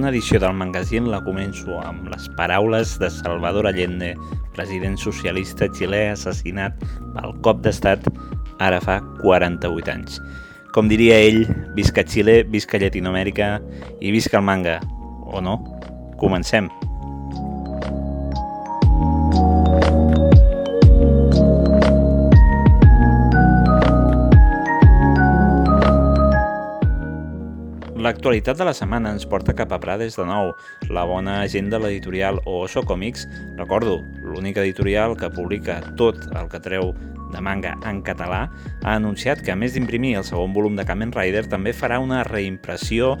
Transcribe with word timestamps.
segona 0.00 0.16
edició 0.16 0.38
del 0.40 0.54
magazín 0.56 1.10
la 1.12 1.18
començo 1.20 1.74
amb 1.84 2.06
les 2.08 2.30
paraules 2.38 2.94
de 3.02 3.10
Salvador 3.12 3.66
Allende, 3.68 4.14
president 4.56 4.96
socialista 4.96 5.68
xilè 5.76 6.06
assassinat 6.14 6.80
pel 7.12 7.36
cop 7.44 7.60
d'estat 7.60 8.08
ara 8.64 8.80
fa 8.80 8.96
48 9.20 9.92
anys. 9.92 10.16
Com 10.72 10.88
diria 10.88 11.20
ell, 11.20 11.44
visca 11.76 12.00
Xile, 12.00 12.46
visca 12.48 12.80
Llatinoamèrica 12.80 13.58
i 14.00 14.08
visca 14.16 14.40
el 14.40 14.48
manga. 14.48 14.78
O 15.28 15.44
no? 15.44 15.58
Comencem. 16.16 16.72
L'actualitat 28.20 28.58
de 28.60 28.64
la 28.68 28.74
setmana 28.76 29.14
ens 29.14 29.22
porta 29.24 29.54
cap 29.56 29.70
a 29.72 29.78
Prades 29.80 30.18
de 30.18 30.26
nou, 30.28 30.50
la 30.92 31.06
bona 31.08 31.38
agenda 31.40 31.78
de 31.78 31.86
l'editorial 31.86 32.42
Oso 32.44 32.82
Comics. 32.84 33.22
Recordo, 33.56 33.94
l'única 34.20 34.60
editorial 34.60 35.14
que 35.16 35.30
publica 35.32 35.78
tot 35.96 36.18
el 36.36 36.50
que 36.52 36.60
treu 36.60 36.92
de 37.32 37.40
manga 37.40 37.72
en 37.88 38.02
català, 38.04 38.42
ha 38.82 38.92
anunciat 38.98 39.40
que 39.40 39.54
a 39.54 39.56
més 39.56 39.72
d'imprimir 39.72 40.18
el 40.18 40.26
segon 40.28 40.52
volum 40.52 40.76
de 40.76 40.84
Kamen 40.84 41.14
Rider 41.16 41.46
també 41.48 41.72
farà 41.72 41.96
una 41.96 42.20
reimpressió 42.28 43.14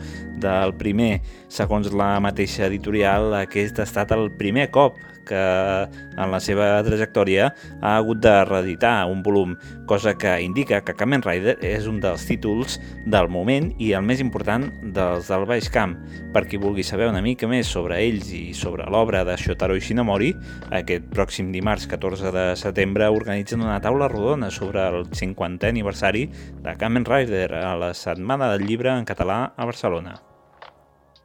del 0.44 0.76
primer. 0.76 1.22
Segons 1.48 1.88
la 1.96 2.18
mateixa 2.20 2.66
editorial, 2.68 3.32
aquest 3.40 3.80
ha 3.80 3.88
estat 3.88 4.12
el 4.12 4.28
primer 4.36 4.68
cop 4.68 5.00
que 5.28 5.40
en 5.40 6.30
la 6.32 6.40
seva 6.42 6.68
trajectòria 6.86 7.50
ha 7.80 7.96
hagut 7.96 8.20
de 8.24 8.34
reeditar 8.44 9.06
un 9.10 9.22
volum, 9.22 9.56
cosa 9.86 10.16
que 10.18 10.36
indica 10.42 10.80
que 10.84 10.94
Kamen 10.94 11.24
Rider 11.26 11.56
és 11.66 11.88
un 11.90 12.00
dels 12.02 12.26
títols 12.28 12.78
del 13.06 13.30
moment 13.32 13.70
i 13.78 13.92
el 13.96 14.06
més 14.06 14.22
important 14.22 14.68
dels 14.94 15.30
del 15.30 15.46
Baix 15.48 15.70
Camp. 15.72 15.96
Per 16.34 16.44
qui 16.48 16.60
vulgui 16.60 16.84
saber 16.86 17.10
una 17.10 17.22
mica 17.24 17.48
més 17.50 17.70
sobre 17.70 18.00
ells 18.04 18.30
i 18.36 18.54
sobre 18.56 18.88
l'obra 18.90 19.24
de 19.26 19.36
Shotaro 19.40 19.76
Ishinomori, 19.78 20.32
aquest 20.70 21.10
pròxim 21.14 21.52
dimarts 21.54 21.88
14 21.90 22.32
de 22.34 22.46
setembre 22.60 23.10
organitzen 23.10 23.64
una 23.64 23.80
taula 23.82 24.08
rodona 24.10 24.50
sobre 24.54 24.86
el 24.88 25.06
50è 25.10 25.70
aniversari 25.70 26.26
de 26.62 26.76
Kamen 26.78 27.06
Rider 27.08 27.50
a 27.60 27.76
la 27.76 27.94
Setmana 27.94 28.52
del 28.54 28.66
Llibre 28.66 28.94
en 28.96 29.08
català 29.08 29.44
a 29.56 29.64
Barcelona. 29.68 30.29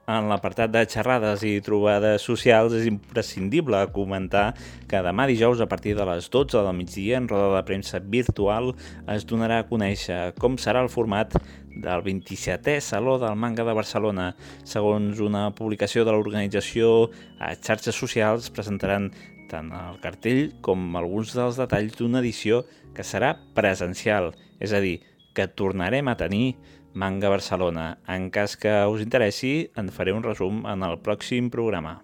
En 0.05 0.27
l'apartat 0.29 0.69
de 0.69 0.83
xerrades 0.85 1.41
i 1.49 1.55
trobades 1.65 2.21
socials 2.27 2.75
és 2.77 2.85
imprescindible 2.85 3.79
comentar 3.93 4.51
que 4.85 5.01
demà 5.01 5.25
dijous 5.25 5.63
a 5.63 5.65
partir 5.65 5.95
de 5.97 6.05
les 6.05 6.27
12 6.29 6.61
del 6.61 6.77
migdia 6.77 7.17
en 7.17 7.29
roda 7.31 7.55
de 7.55 7.63
premsa 7.65 7.97
virtual 7.97 8.75
es 9.09 9.25
donarà 9.25 9.63
a 9.63 9.65
conèixer 9.65 10.19
com 10.37 10.59
serà 10.61 10.83
el 10.85 10.91
format 10.93 11.33
del 11.73 12.05
27è 12.05 12.77
Saló 12.85 13.17
del 13.17 13.33
Manga 13.33 13.65
de 13.65 13.73
Barcelona. 13.73 14.27
Segons 14.63 15.19
una 15.25 15.49
publicació 15.57 16.05
de 16.05 16.13
l'organització, 16.13 17.09
a 17.41 17.55
xarxes 17.57 17.97
socials 17.97 18.51
presentaran 18.53 19.09
tant 19.49 19.73
el 19.73 19.97
cartell 20.05 20.51
com 20.61 20.85
alguns 21.01 21.33
dels 21.33 21.57
detalls 21.57 21.97
d'una 21.97 22.21
edició 22.21 22.61
que 22.93 23.03
serà 23.03 23.33
presencial, 23.57 24.35
és 24.61 24.71
a 24.71 24.85
dir, 24.85 24.99
que 25.35 25.47
tornarem 25.47 26.07
a 26.07 26.17
tenir 26.17 26.55
Manga 26.95 27.29
Barcelona. 27.29 27.99
En 28.07 28.31
cas 28.31 28.55
que 28.57 28.71
us 28.87 29.03
interessi, 29.03 29.69
en 29.75 29.91
faré 29.91 30.15
un 30.15 30.23
resum 30.23 30.63
en 30.65 30.83
el 30.87 30.97
pròxim 31.03 31.51
programa. 31.51 31.99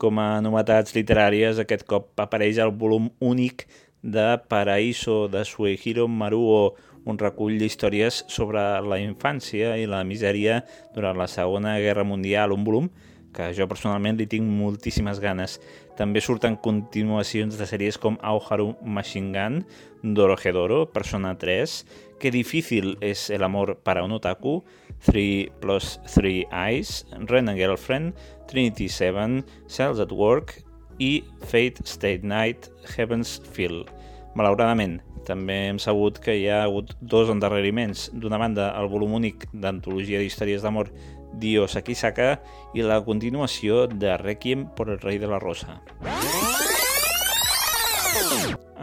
Com 0.00 0.18
a 0.18 0.40
novetats 0.44 0.96
literàries, 0.96 1.60
aquest 1.60 1.86
cop 1.88 2.16
apareix 2.20 2.58
el 2.60 2.72
volum 2.72 3.10
únic 3.20 3.68
de 4.02 4.40
Paraíso 4.48 5.28
de 5.28 5.44
Suehiro 5.44 6.08
Maruo, 6.08 6.74
un 7.06 7.18
recull 7.18 7.60
d'històries 7.60 8.24
sobre 8.32 8.62
la 8.82 8.98
infància 8.98 9.76
i 9.78 9.86
la 9.86 10.02
misèria 10.04 10.62
durant 10.94 11.16
la 11.20 11.28
Segona 11.30 11.76
Guerra 11.78 12.04
Mundial, 12.04 12.52
un 12.56 12.64
volum 12.64 12.90
que 13.36 13.50
jo 13.52 13.66
personalment 13.68 14.16
li 14.16 14.26
tinc 14.30 14.48
moltíssimes 14.48 15.20
ganes. 15.20 15.58
També 15.98 16.22
surten 16.24 16.56
continuacions 16.64 17.58
de 17.60 17.68
sèries 17.68 18.00
com 18.00 18.16
Auharu 18.24 18.72
Machine 18.82 19.32
Gun, 19.36 19.60
Dorohedoro, 20.16 20.86
Persona 20.92 21.34
3, 21.38 21.76
Qué 22.18 22.30
difícil 22.30 22.96
es 23.00 23.28
el 23.28 23.42
amor 23.42 23.80
para 23.82 24.02
un 24.02 24.12
otaku, 24.12 24.64
3 25.04 25.50
plus 25.60 26.00
3 26.14 26.46
Eyes, 26.50 27.06
Ren 27.20 27.50
and 27.50 27.58
Girlfriend, 27.58 28.14
Trinity 28.48 28.88
7, 28.88 29.44
Cells 29.66 30.00
at 30.00 30.12
Work 30.12 30.64
i 30.98 31.24
Fate 31.40 31.84
State 31.84 32.22
Night, 32.22 32.68
Heaven's 32.96 33.42
Feel. 33.52 33.84
Malauradament, 34.34 35.02
també 35.28 35.66
hem 35.68 35.78
sabut 35.82 36.18
que 36.22 36.38
hi 36.38 36.48
ha 36.48 36.62
hagut 36.64 36.94
dos 37.00 37.28
endarreriments. 37.32 38.10
D'una 38.14 38.40
banda, 38.40 38.70
el 38.80 38.88
volum 38.88 39.16
únic 39.18 39.48
d'antologia 39.52 40.20
d'històries 40.22 40.64
d'amor 40.64 40.92
Dio 41.36 41.66
Sakisaka 41.68 42.36
i 42.72 42.84
la 42.86 43.02
continuació 43.04 43.86
de 43.92 44.16
Requiem 44.22 44.68
por 44.76 44.88
el 44.88 45.00
rei 45.04 45.20
de 45.20 45.28
la 45.28 45.42
rosa. 45.42 45.82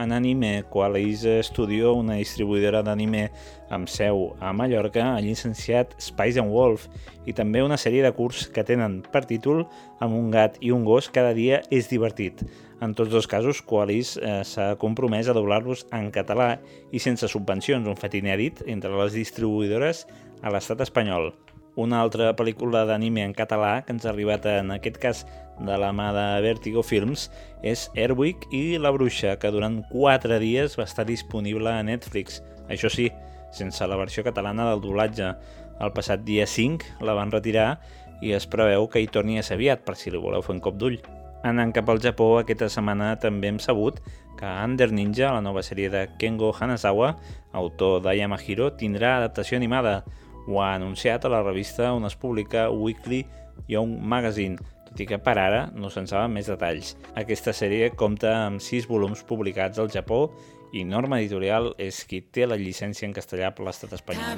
En 0.03 0.11
Anime 0.11 0.65
Qualize 0.67 1.41
Studio, 1.47 1.93
una 1.95 2.17
distribuïdora 2.19 2.81
d'anime 2.83 3.29
amb 3.71 3.87
seu 3.87 4.33
a 4.43 4.49
Mallorca, 4.51 5.05
ha 5.13 5.21
llicenciat 5.23 5.93
Spice 5.95 6.41
and 6.41 6.51
Wolf 6.51 6.89
i 7.23 7.31
també 7.31 7.61
una 7.63 7.77
sèrie 7.79 8.03
de 8.03 8.11
curs 8.11 8.49
que 8.51 8.65
tenen 8.67 8.97
per 9.13 9.21
títol 9.29 9.61
amb 10.03 10.17
un 10.17 10.27
gat 10.33 10.59
i 10.59 10.73
un 10.75 10.83
gos 10.83 11.07
cada 11.07 11.31
dia 11.37 11.61
és 11.71 11.87
divertit. 11.87 12.43
En 12.83 12.91
tots 12.91 13.13
dos 13.13 13.29
casos, 13.31 13.61
Qualis 13.63 14.17
eh, 14.17 14.41
s'ha 14.43 14.73
compromès 14.81 15.31
a 15.31 15.37
doblar-los 15.37 15.85
en 15.95 16.11
català 16.11 16.57
i 16.91 16.99
sense 16.99 17.31
subvencions, 17.31 17.87
un 17.87 17.95
fet 17.95 18.19
inèdit 18.19 18.59
entre 18.67 18.91
les 18.99 19.15
distribuïdores 19.15 20.03
a 20.43 20.51
l'estat 20.51 20.83
espanyol. 20.83 21.31
Una 21.79 22.03
altra 22.03 22.33
pel·lícula 22.35 22.83
d'anime 22.85 23.23
en 23.23 23.31
català 23.33 23.79
que 23.85 23.95
ens 23.95 24.03
ha 24.03 24.11
arribat 24.11 24.51
en 24.51 24.75
aquest 24.75 24.99
cas 24.99 25.23
de 25.59 25.77
la 25.77 25.91
mà 25.93 26.11
de 26.15 26.25
Vertigo 26.41 26.83
Films 26.83 27.29
és 27.61 27.89
Airwick 27.95 28.47
i 28.51 28.77
La 28.81 28.91
Bruixa, 28.91 29.37
que 29.39 29.51
durant 29.53 29.81
4 29.91 30.39
dies 30.41 30.77
va 30.79 30.87
estar 30.87 31.05
disponible 31.05 31.69
a 31.71 31.83
Netflix. 31.83 32.41
Això 32.69 32.89
sí, 32.89 33.09
sense 33.53 33.87
la 33.87 33.99
versió 33.99 34.23
catalana 34.25 34.69
del 34.71 34.81
doblatge. 34.81 35.33
El 35.81 35.93
passat 35.93 36.23
dia 36.25 36.47
5 36.47 37.03
la 37.05 37.15
van 37.17 37.31
retirar 37.31 37.77
i 38.23 38.33
es 38.33 38.47
preveu 38.47 38.87
que 38.89 39.01
hi 39.03 39.09
torni 39.11 39.37
a 39.37 39.43
ser 39.43 39.57
aviat, 39.59 39.83
per 39.83 39.97
si 39.99 40.11
li 40.11 40.21
voleu 40.21 40.43
fer 40.45 40.55
un 40.55 40.63
cop 40.63 40.77
d'ull. 40.79 40.99
Anant 41.43 41.73
cap 41.75 41.89
al 41.91 41.99
Japó, 41.99 42.37
aquesta 42.39 42.69
setmana 42.71 43.13
també 43.19 43.49
hem 43.51 43.59
sabut 43.59 43.99
que 44.39 44.47
Under 44.47 44.89
Ninja, 44.95 45.33
la 45.35 45.43
nova 45.43 45.61
sèrie 45.61 45.89
de 45.91 46.05
Kengo 46.19 46.53
Hanazawa, 46.55 47.17
autor 47.51 48.01
de 48.05 48.15
Yamahiro, 48.15 48.71
tindrà 48.79 49.17
adaptació 49.17 49.59
animada, 49.59 50.03
ho 50.47 50.61
ha 50.63 50.73
anunciat 50.75 51.25
a 51.25 51.31
la 51.31 51.43
revista 51.43 51.93
on 51.93 52.07
es 52.07 52.15
publica 52.19 52.69
Weekly 52.71 53.25
Young 53.67 53.99
Magazine, 53.99 54.57
tot 54.93 55.01
i 55.01 55.07
que 55.09 55.17
per 55.17 55.33
ara 55.41 55.63
no 55.73 55.89
se'n 55.89 56.05
saben 56.07 56.35
més 56.37 56.49
detalls. 56.51 56.93
Aquesta 57.17 57.53
sèrie 57.53 57.89
compta 57.97 58.33
amb 58.45 58.61
sis 58.61 58.85
volums 58.85 59.25
publicats 59.25 59.81
al 59.81 59.89
Japó 59.89 60.27
i 60.73 60.85
Norma 60.85 61.19
Editorial 61.21 61.73
és 61.81 62.03
qui 62.05 62.21
té 62.21 62.45
la 62.45 62.57
llicència 62.57 63.09
en 63.09 63.13
castellà 63.17 63.49
per 63.53 63.65
l'estat 63.65 63.97
espanyol. 63.97 64.37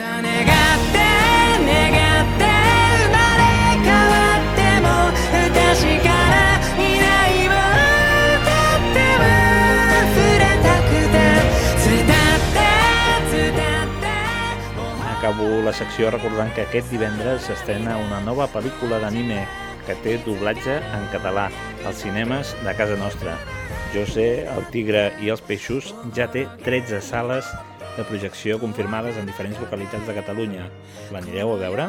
acabo 15.26 15.64
la 15.66 15.72
secció 15.74 16.12
recordant 16.14 16.52
que 16.54 16.62
aquest 16.68 16.92
divendres 16.94 17.48
s'estrena 17.48 17.96
una 17.98 18.20
nova 18.22 18.46
pel·lícula 18.54 19.00
d'anime 19.02 19.40
que 19.86 19.96
té 20.02 20.16
doblatge 20.26 20.80
en 20.82 21.06
català 21.14 21.46
als 21.86 22.02
cinemes 22.02 22.56
de 22.66 22.74
casa 22.78 22.98
nostra. 22.98 23.36
Jo 23.94 24.06
sé, 24.10 24.46
El 24.50 24.66
tigre 24.74 25.12
i 25.22 25.30
els 25.30 25.44
peixos 25.46 25.94
ja 26.18 26.26
té 26.32 26.48
13 26.66 27.02
sales 27.06 27.48
de 27.96 28.04
projecció 28.04 28.58
confirmades 28.60 29.18
en 29.18 29.30
diferents 29.30 29.60
localitats 29.62 30.08
de 30.08 30.18
Catalunya. 30.18 30.68
L'anireu 31.14 31.54
a 31.54 31.60
veure? 31.62 31.88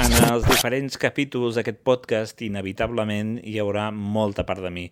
En 0.00 0.16
els 0.30 0.46
diferents 0.46 0.96
capítols 0.96 1.58
d'aquest 1.58 1.82
podcast, 1.84 2.40
inevitablement, 2.46 3.36
hi 3.44 3.58
haurà 3.60 3.90
molta 3.90 4.46
part 4.46 4.62
de 4.64 4.72
mi. 4.72 4.86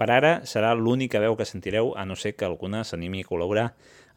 Per 0.00 0.08
ara 0.08 0.40
serà 0.48 0.70
l'única 0.72 1.20
veu 1.20 1.34
que 1.36 1.44
sentireu, 1.44 1.90
a 1.92 2.06
no 2.08 2.16
ser 2.16 2.32
que 2.32 2.46
alguna 2.46 2.84
s'animi 2.88 3.20
a 3.20 3.28
col·laborar. 3.28 3.66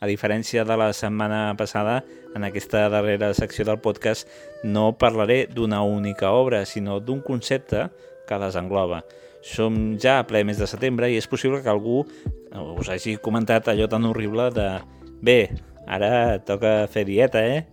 A 0.03 0.07
diferència 0.09 0.65
de 0.67 0.75
la 0.75 0.89
setmana 0.91 1.53
passada, 1.55 2.01
en 2.35 2.43
aquesta 2.43 2.89
darrera 2.91 3.29
secció 3.37 3.63
del 3.63 3.79
podcast 3.79 4.27
no 4.67 4.97
parlaré 4.99 5.45
d'una 5.47 5.79
única 5.87 6.33
obra, 6.35 6.65
sinó 6.67 6.97
d'un 6.99 7.21
concepte 7.23 7.85
que 8.27 8.39
les 8.41 8.57
engloba. 8.59 9.05
Som 9.47 9.95
ja 9.95 10.17
a 10.19 10.25
ple 10.27 10.43
mes 10.43 10.59
de 10.59 10.67
setembre 10.67 11.07
i 11.07 11.15
és 11.21 11.29
possible 11.31 11.61
que 11.63 11.71
algú 11.71 12.01
us 12.51 12.91
hagi 12.91 13.15
comentat 13.23 13.71
allò 13.71 13.87
tan 13.87 14.03
horrible 14.09 14.49
de 14.51 14.67
«Bé, 15.23 15.39
ara 15.87 16.41
toca 16.43 16.81
fer 16.91 17.05
dieta, 17.07 17.39
eh? 17.39 17.63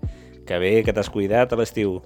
Que 0.46 0.62
bé 0.62 0.84
que 0.86 0.94
t'has 0.94 1.10
cuidat 1.10 1.50
a 1.50 1.58
l'estiu». 1.58 1.98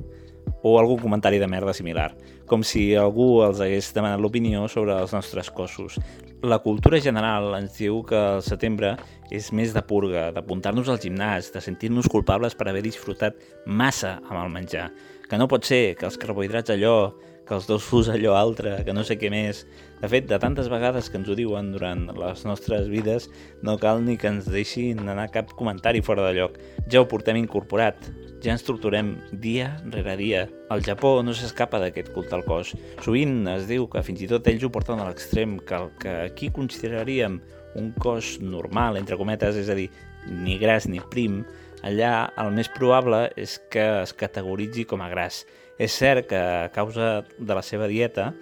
O 0.62 0.78
algun 0.78 0.98
comentari 0.98 1.38
de 1.38 1.46
merda 1.46 1.74
similar, 1.76 2.14
com 2.48 2.62
si 2.64 2.94
algú 2.96 3.42
els 3.44 3.60
hagués 3.60 3.90
demanat 3.96 4.22
l'opinió 4.22 4.64
sobre 4.68 4.96
els 4.96 5.12
nostres 5.12 5.50
cossos. 5.52 5.98
La 6.44 6.58
cultura 6.64 7.00
general 7.00 7.54
ens 7.56 7.76
diu 7.78 8.02
que 8.04 8.18
el 8.36 8.42
setembre 8.44 8.94
és 9.32 9.50
més 9.52 9.74
de 9.76 9.82
purga, 9.84 10.30
d'apuntar-nos 10.32 10.88
al 10.88 11.00
gimnàs, 11.00 11.52
de 11.52 11.62
sentir-nos 11.64 12.08
culpables 12.12 12.56
per 12.56 12.68
haver 12.68 12.84
disfrutat 12.84 13.38
massa 13.66 14.18
amb 14.24 14.40
el 14.42 14.52
menjar. 14.52 14.90
Que 15.28 15.40
no 15.40 15.48
pot 15.48 15.64
ser 15.64 15.96
que 16.00 16.08
els 16.08 16.18
carbohidrats 16.20 16.74
allò, 16.74 17.14
que 17.44 17.54
els 17.56 17.66
dos 17.68 17.84
fus 17.84 18.08
allò 18.08 18.34
altre, 18.36 18.78
que 18.84 18.92
no 18.96 19.04
sé 19.04 19.18
què 19.20 19.30
més... 19.32 19.64
De 20.04 20.08
fet, 20.10 20.26
de 20.28 20.36
tantes 20.36 20.66
vegades 20.68 21.06
que 21.08 21.16
ens 21.16 21.28
ho 21.32 21.36
diuen 21.38 21.70
durant 21.72 22.10
les 22.18 22.42
nostres 22.44 22.90
vides, 22.92 23.30
no 23.64 23.78
cal 23.80 24.02
ni 24.04 24.18
que 24.20 24.28
ens 24.28 24.50
deixin 24.52 25.00
anar 25.08 25.30
cap 25.32 25.54
comentari 25.56 26.02
fora 26.04 26.26
de 26.26 26.34
lloc. 26.36 26.58
Ja 26.92 27.00
ho 27.00 27.08
portem 27.08 27.38
incorporat, 27.40 28.10
ja 28.44 28.52
ens 28.52 28.64
torturem 28.66 29.14
dia 29.32 29.70
rere 29.90 30.16
dia. 30.20 30.44
El 30.70 30.84
Japó 30.84 31.16
no 31.24 31.32
s'escapa 31.32 31.80
d'aquest 31.80 32.12
culte 32.12 32.36
al 32.36 32.44
cos. 32.44 32.74
Sovint 33.04 33.48
es 33.54 33.64
diu 33.70 33.88
que 33.90 34.02
fins 34.04 34.20
i 34.20 34.28
tot 34.30 34.46
ells 34.50 34.66
ho 34.66 34.70
porten 34.72 35.00
a 35.00 35.08
l'extrem, 35.08 35.56
que 35.64 35.78
el 35.80 35.92
que 36.02 36.16
aquí 36.28 36.50
consideraríem 36.52 37.40
un 37.80 37.92
cos 37.98 38.36
normal, 38.40 38.98
entre 39.00 39.16
cometes, 39.18 39.56
és 39.56 39.70
a 39.72 39.78
dir, 39.78 39.88
ni 40.28 40.58
gras 40.60 40.86
ni 40.88 41.00
prim, 41.10 41.40
allà 41.84 42.28
el 42.40 42.52
més 42.54 42.68
probable 42.72 43.26
és 43.40 43.56
que 43.72 43.84
es 44.02 44.12
categoritzi 44.16 44.84
com 44.88 45.02
a 45.02 45.08
gras. 45.12 45.42
És 45.80 45.96
cert 45.96 46.28
que 46.30 46.38
a 46.38 46.68
causa 46.74 47.24
de 47.38 47.56
la 47.56 47.64
seva 47.66 47.88
dieta, 47.90 48.32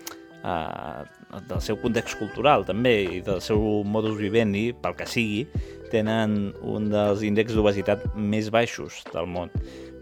eh, 0.43 1.05
del 1.49 1.63
seu 1.65 1.79
context 1.81 2.19
cultural 2.21 2.67
també 2.69 2.97
i 3.19 3.23
del 3.25 3.41
seu 3.41 3.63
modus 3.89 4.19
vivendi, 4.21 4.73
pel 4.75 4.99
que 4.99 5.07
sigui, 5.09 5.47
tenen 5.93 6.53
un 6.61 6.91
dels 6.93 7.23
índexs 7.25 7.57
d'obesitat 7.57 8.13
més 8.17 8.51
baixos 8.53 9.03
del 9.13 9.29
món. 9.29 9.53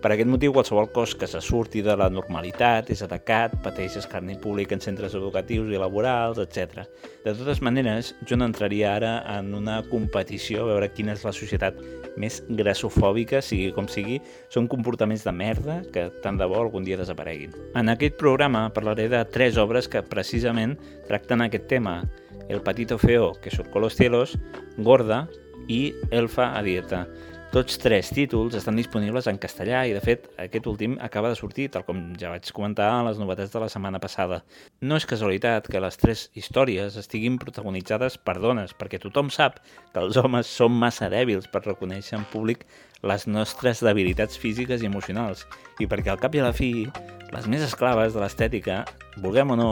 Per 0.00 0.08
aquest 0.14 0.31
motiu, 0.32 0.55
qualsevol 0.56 0.87
cos 0.94 1.12
que 1.14 1.26
se 1.29 1.43
surti 1.44 1.82
de 1.85 1.93
la 1.93 2.06
normalitat 2.08 2.88
és 2.94 3.02
atacat, 3.05 3.58
pateix 3.61 3.99
escarni 4.00 4.38
públic 4.41 4.70
en 4.73 4.81
centres 4.81 5.12
educatius 5.19 5.69
i 5.69 5.81
laborals, 5.81 6.41
etc. 6.41 6.87
De 7.20 7.35
totes 7.37 7.61
maneres, 7.61 8.14
jo 8.25 8.38
no 8.41 8.49
entraria 8.49 8.94
ara 8.94 9.11
en 9.35 9.52
una 9.58 9.82
competició 9.91 10.62
a 10.64 10.70
veure 10.70 10.88
quina 10.97 11.12
és 11.12 11.26
la 11.26 11.35
societat 11.37 11.76
més 12.17 12.41
grassofòbica, 12.49 13.43
sigui 13.44 13.75
com 13.76 13.91
sigui, 13.93 14.17
són 14.49 14.70
comportaments 14.73 15.26
de 15.29 15.37
merda 15.37 15.76
que 15.93 16.06
tant 16.25 16.41
de 16.41 16.49
bo 16.49 16.62
algun 16.62 16.88
dia 16.88 16.97
desapareguin. 16.97 17.52
En 17.76 17.93
aquest 17.93 18.17
programa 18.17 18.70
parlaré 18.73 19.11
de 19.12 19.20
tres 19.29 19.61
obres 19.61 19.88
que 19.88 20.00
precisament 20.00 20.79
tracten 21.11 21.44
aquest 21.44 21.69
tema. 21.69 22.00
El 22.49 22.64
patito 22.64 22.97
feo 22.99 23.35
que 23.43 23.52
surcó 23.52 23.85
los 23.85 24.00
cielos, 24.00 24.38
Gorda 24.79 25.26
i 25.69 25.93
Elfa 26.11 26.56
a 26.56 26.64
dieta. 26.64 27.05
Tots 27.50 27.81
tres 27.82 28.12
títols 28.14 28.55
estan 28.55 28.76
disponibles 28.79 29.26
en 29.26 29.38
castellà 29.43 29.81
i, 29.82 29.91
de 29.91 29.99
fet, 30.05 30.29
aquest 30.38 30.69
últim 30.70 30.93
acaba 31.02 31.32
de 31.32 31.38
sortir, 31.38 31.64
tal 31.75 31.82
com 31.82 31.99
ja 32.14 32.29
vaig 32.31 32.47
comentar 32.55 32.87
en 33.00 33.08
les 33.08 33.19
novetats 33.19 33.50
de 33.50 33.62
la 33.64 33.67
setmana 33.73 33.99
passada. 33.99 34.44
No 34.87 34.94
és 34.94 35.06
casualitat 35.11 35.67
que 35.67 35.82
les 35.82 35.99
tres 35.99 36.23
històries 36.38 36.94
estiguin 37.00 37.41
protagonitzades 37.43 38.20
per 38.23 38.37
dones, 38.38 38.70
perquè 38.79 39.02
tothom 39.02 39.32
sap 39.35 39.58
que 39.67 39.99
els 39.99 40.20
homes 40.23 40.47
són 40.47 40.79
massa 40.79 41.11
dèbils 41.11 41.50
per 41.50 41.64
reconèixer 41.67 42.20
en 42.20 42.29
públic 42.31 42.62
les 43.06 43.26
nostres 43.26 43.81
debilitats 43.85 44.38
físiques 44.38 44.82
i 44.82 44.88
emocionals, 44.91 45.47
i 45.81 45.88
perquè 45.88 46.12
al 46.12 46.20
cap 46.20 46.35
i 46.37 46.43
a 46.43 46.50
la 46.50 46.56
fi 46.56 46.88
les 47.31 47.47
més 47.47 47.62
esclaves 47.62 48.14
de 48.14 48.20
l'estètica, 48.23 48.82
vulguem 49.23 49.52
o 49.55 49.56
no, 49.58 49.70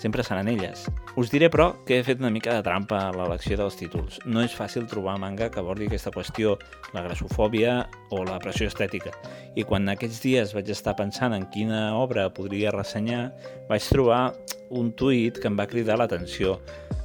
sempre 0.00 0.22
seran 0.24 0.48
elles. 0.48 0.86
Us 1.18 1.30
diré, 1.32 1.50
però, 1.50 1.72
que 1.86 1.98
he 1.98 2.04
fet 2.06 2.20
una 2.22 2.30
mica 2.30 2.54
de 2.54 2.62
trampa 2.64 3.00
a 3.08 3.10
l'elecció 3.14 3.58
dels 3.58 3.76
títols. 3.76 4.20
No 4.24 4.44
és 4.46 4.54
fàcil 4.56 4.86
trobar 4.88 5.18
manga 5.20 5.50
que 5.50 5.60
abordi 5.60 5.88
aquesta 5.90 6.12
qüestió, 6.14 6.54
la 6.94 7.02
grassofòbia 7.04 7.74
o 8.14 8.22
la 8.24 8.38
pressió 8.42 8.70
estètica. 8.70 9.12
I 9.58 9.66
quan 9.66 9.90
aquests 9.90 10.22
dies 10.22 10.54
vaig 10.56 10.70
estar 10.70 10.96
pensant 10.96 11.34
en 11.36 11.48
quina 11.52 11.90
obra 11.98 12.28
podria 12.32 12.72
ressenyar, 12.72 13.28
vaig 13.68 13.90
trobar 13.90 14.22
un 14.70 14.92
tuit 14.94 15.38
que 15.38 15.50
em 15.50 15.58
va 15.58 15.68
cridar 15.68 15.98
l'atenció. 15.98 16.58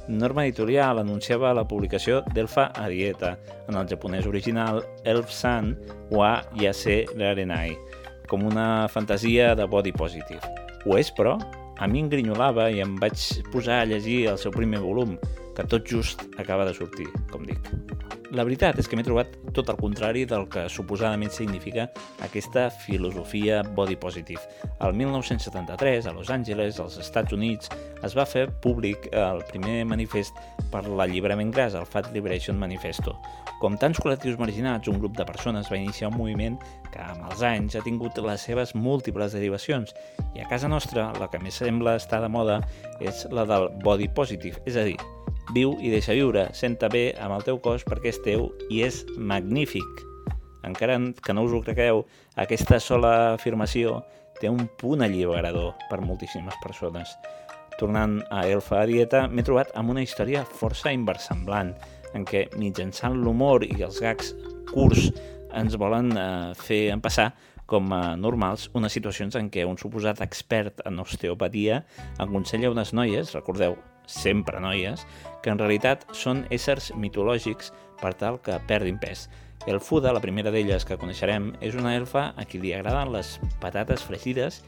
Norma 0.08 0.44
Editorial 0.46 1.00
anunciava 1.02 1.52
la 1.54 1.66
publicació 1.66 2.20
d'Elfa 2.34 2.68
a 2.78 2.86
Dieta, 2.88 3.34
en 3.66 3.74
el 3.74 3.88
japonès 3.90 4.26
original 4.30 4.84
Elf-san 5.04 5.74
wa 6.14 6.38
Yase 6.60 7.04
Rarenai, 7.16 7.74
com 8.30 8.46
una 8.46 8.86
fantasia 8.88 9.54
de 9.58 9.66
body 9.66 9.92
positive. 9.92 10.54
Ho 10.86 10.94
és, 10.98 11.10
però? 11.10 11.34
A 11.78 11.88
mi 11.90 12.00
em 12.04 12.08
grinyolava 12.08 12.70
i 12.70 12.80
em 12.80 12.94
vaig 13.02 13.18
posar 13.52 13.82
a 13.82 13.88
llegir 13.90 14.28
el 14.30 14.38
seu 14.38 14.54
primer 14.54 14.80
volum, 14.80 15.18
que 15.56 15.64
tot 15.64 15.88
just 15.88 16.22
acaba 16.38 16.68
de 16.68 16.74
sortir, 16.76 17.08
com 17.32 17.48
dic. 17.48 17.72
La 18.34 18.42
veritat 18.42 18.76
és 18.82 18.88
que 18.90 18.96
m'he 18.98 19.04
trobat 19.06 19.30
tot 19.54 19.68
el 19.70 19.78
contrari 19.78 20.24
del 20.26 20.48
que 20.50 20.64
suposadament 20.72 21.30
significa 21.32 21.86
aquesta 22.26 22.66
filosofia 22.70 23.62
body 23.62 23.96
positive. 24.02 24.42
El 24.82 24.92
1973, 24.98 26.08
a 26.10 26.12
Los 26.12 26.30
Angeles, 26.34 26.80
als 26.82 26.98
Estats 26.98 27.32
Units, 27.32 27.70
es 28.04 28.16
va 28.18 28.26
fer 28.26 28.48
públic 28.60 29.08
el 29.14 29.44
primer 29.48 29.84
manifest 29.86 30.36
per 30.72 30.84
l'alliberament 30.88 31.54
gras, 31.54 31.78
el 31.78 31.86
Fat 31.86 32.10
Liberation 32.12 32.58
Manifesto. 32.58 33.14
Com 33.62 33.78
tants 33.80 34.02
col·lectius 34.02 34.36
marginats, 34.42 34.90
un 34.90 34.98
grup 35.00 35.16
de 35.16 35.24
persones 35.24 35.70
va 35.72 35.80
iniciar 35.80 36.10
un 36.10 36.18
moviment 36.18 36.58
que 36.92 37.00
amb 37.00 37.30
els 37.30 37.46
anys 37.46 37.78
ha 37.78 37.84
tingut 37.86 38.18
les 38.26 38.42
seves 38.50 38.74
múltiples 38.74 39.32
derivacions 39.38 39.94
i 40.34 40.42
a 40.42 40.50
casa 40.50 40.68
nostra 40.68 41.12
la 41.16 41.30
que 41.32 41.40
més 41.40 41.62
sembla 41.62 41.96
estar 41.96 42.20
de 42.20 42.28
moda 42.28 42.60
és 43.00 43.24
la 43.32 43.46
del 43.48 43.70
body 43.84 44.10
positive, 44.12 44.60
és 44.68 44.76
a 44.76 44.84
dir, 44.84 44.98
Viu 45.54 45.76
i 45.78 45.92
deixa 45.92 46.16
viure, 46.16 46.48
senta 46.58 46.88
bé 46.90 47.12
amb 47.22 47.36
el 47.36 47.44
teu 47.46 47.60
cos 47.62 47.84
perquè 47.86 48.10
és 48.10 48.20
teu 48.24 48.48
i 48.72 48.82
és 48.82 49.04
magnífic. 49.16 50.02
Encara 50.66 50.98
que 51.22 51.34
no 51.36 51.44
us 51.46 51.54
ho 51.54 51.62
cregueu, 51.62 52.02
aquesta 52.42 52.80
sola 52.82 53.12
afirmació 53.36 54.00
té 54.40 54.50
un 54.50 54.66
punt 54.80 55.04
alliberador 55.06 55.74
per 55.90 56.02
moltíssimes 56.02 56.58
persones. 56.64 57.14
Tornant 57.78 58.18
a 58.32 58.42
Elfa 58.48 58.80
a 58.82 58.86
Dieta, 58.88 59.26
m'he 59.28 59.44
trobat 59.46 59.70
amb 59.78 59.92
una 59.94 60.02
història 60.02 60.42
força 60.58 60.92
inversemblant, 60.92 61.74
en 62.16 62.24
què 62.26 62.46
mitjançant 62.58 63.18
l'humor 63.20 63.66
i 63.66 63.82
els 63.84 64.00
gags 64.02 64.32
curts 64.72 65.10
ens 65.56 65.76
volen 65.78 66.10
eh, 66.16 66.54
fer 66.58 66.86
empassar 66.94 67.30
com 67.66 67.90
a 67.92 68.16
normals 68.16 68.68
unes 68.78 68.94
situacions 68.94 69.36
en 69.38 69.50
què 69.50 69.66
un 69.66 69.78
suposat 69.78 70.22
expert 70.24 70.82
en 70.86 71.02
osteopatia 71.02 71.82
aconsella 72.22 72.70
unes 72.72 72.94
noies, 72.94 73.34
recordeu, 73.34 73.76
sempre 74.06 74.60
noies, 74.62 75.04
que 75.42 75.52
en 75.52 75.60
realitat 75.60 76.06
són 76.14 76.44
éssers 76.54 76.92
mitològics 76.96 77.72
per 78.00 78.14
tal 78.14 78.40
que 78.42 78.58
perdin 78.68 78.98
pes. 79.02 79.26
El 79.66 79.80
Fuda, 79.82 80.12
la 80.14 80.22
primera 80.22 80.52
d'elles 80.54 80.84
que 80.86 80.98
coneixerem, 81.00 81.50
és 81.60 81.74
una 81.74 81.96
elfa 81.98 82.28
a 82.38 82.44
qui 82.46 82.60
li 82.62 82.72
agraden 82.74 83.10
les 83.14 83.36
patates 83.62 84.04
fregides 84.06 84.60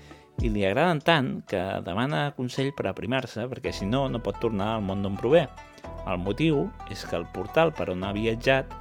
i 0.43 0.51
li 0.51 0.65
agraden 0.67 1.01
tant 1.03 1.31
que 1.51 1.61
demana 1.87 2.29
consell 2.37 2.73
per 2.75 2.89
aprimar-se 2.91 3.47
perquè 3.51 3.73
si 3.75 3.87
no, 3.87 4.07
no 4.11 4.23
pot 4.23 4.41
tornar 4.43 4.73
al 4.75 4.85
món 4.87 5.03
d'on 5.03 5.19
prové. 5.19 5.47
El 6.09 6.19
motiu 6.23 6.67
és 6.91 7.05
que 7.07 7.19
el 7.19 7.29
portal 7.35 7.73
per 7.75 7.91
on 7.95 8.03
ha 8.07 8.15
viatjat 8.17 8.75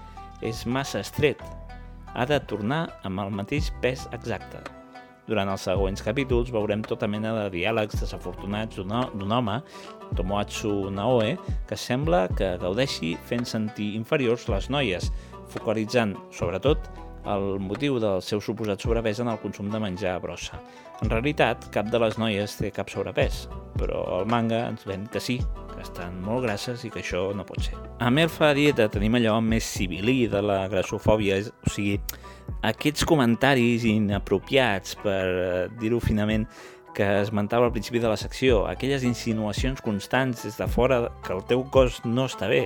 és 0.46 0.66
massa 0.66 1.02
estret. 1.06 1.42
Ha 2.14 2.26
de 2.26 2.40
tornar 2.50 2.88
amb 3.06 3.22
el 3.26 3.34
mateix 3.34 3.70
pes 3.82 4.08
exacte. 4.16 4.64
Durant 5.28 5.50
els 5.52 5.66
següents 5.68 6.02
capítols 6.06 6.54
veurem 6.56 6.86
tota 6.88 7.10
mena 7.12 7.34
de 7.36 7.48
diàlegs 7.58 8.00
desafortunats 8.00 8.80
d'un 8.80 9.34
home, 9.36 9.58
Tomoatsu 10.16 10.92
Naoe, 10.94 11.36
que 11.68 11.78
sembla 11.80 12.28
que 12.38 12.56
gaudeixi 12.62 13.16
fent 13.28 13.46
sentir 13.50 13.94
inferiors 14.00 14.48
les 14.52 14.70
noies, 14.74 15.12
focalitzant, 15.52 16.16
sobretot, 16.36 16.88
el 17.28 17.60
motiu 17.60 18.00
del 18.00 18.22
seu 18.24 18.40
suposat 18.44 18.82
sobrepès 18.84 19.20
en 19.20 19.32
el 19.32 19.40
consum 19.42 19.72
de 19.72 19.82
menjar 19.84 20.16
a 20.16 20.24
brossa. 20.24 20.62
En 21.04 21.12
realitat, 21.12 21.68
cap 21.74 21.90
de 21.92 22.00
les 22.02 22.18
noies 22.18 22.56
té 22.58 22.72
cap 22.74 22.90
sobrepès, 22.90 23.46
però 23.78 24.04
el 24.20 24.30
manga 24.32 24.64
ens 24.72 24.88
ven 24.88 25.06
que 25.12 25.22
sí, 25.22 25.38
que 25.74 25.84
estan 25.84 26.22
molt 26.24 26.46
grasses 26.48 26.86
i 26.88 26.92
que 26.94 27.04
això 27.04 27.28
no 27.38 27.46
pot 27.46 27.62
ser. 27.68 27.78
A 28.02 28.10
Melfa 28.14 28.54
Dieta 28.58 28.88
tenim 28.94 29.20
allò 29.20 29.38
més 29.44 29.68
civilí 29.68 30.26
de 30.32 30.42
la 30.42 30.64
grassofòbia, 30.72 31.42
o 31.44 31.74
sigui, 31.74 32.00
aquests 32.66 33.06
comentaris 33.06 33.86
inapropiats, 33.86 34.98
per 35.04 35.22
eh, 35.28 35.68
dir-ho 35.82 36.02
finament, 36.02 36.48
que 36.98 37.22
esmentava 37.22 37.68
al 37.68 37.72
principi 37.72 38.00
de 38.02 38.10
la 38.10 38.18
secció, 38.18 38.64
aquelles 38.66 39.04
insinuacions 39.06 39.84
constants 39.86 40.42
des 40.48 40.56
de 40.58 40.66
fora 40.66 41.12
que 41.22 41.36
el 41.36 41.44
teu 41.46 41.62
cos 41.70 42.00
no 42.10 42.26
està 42.26 42.50
bé, 42.50 42.64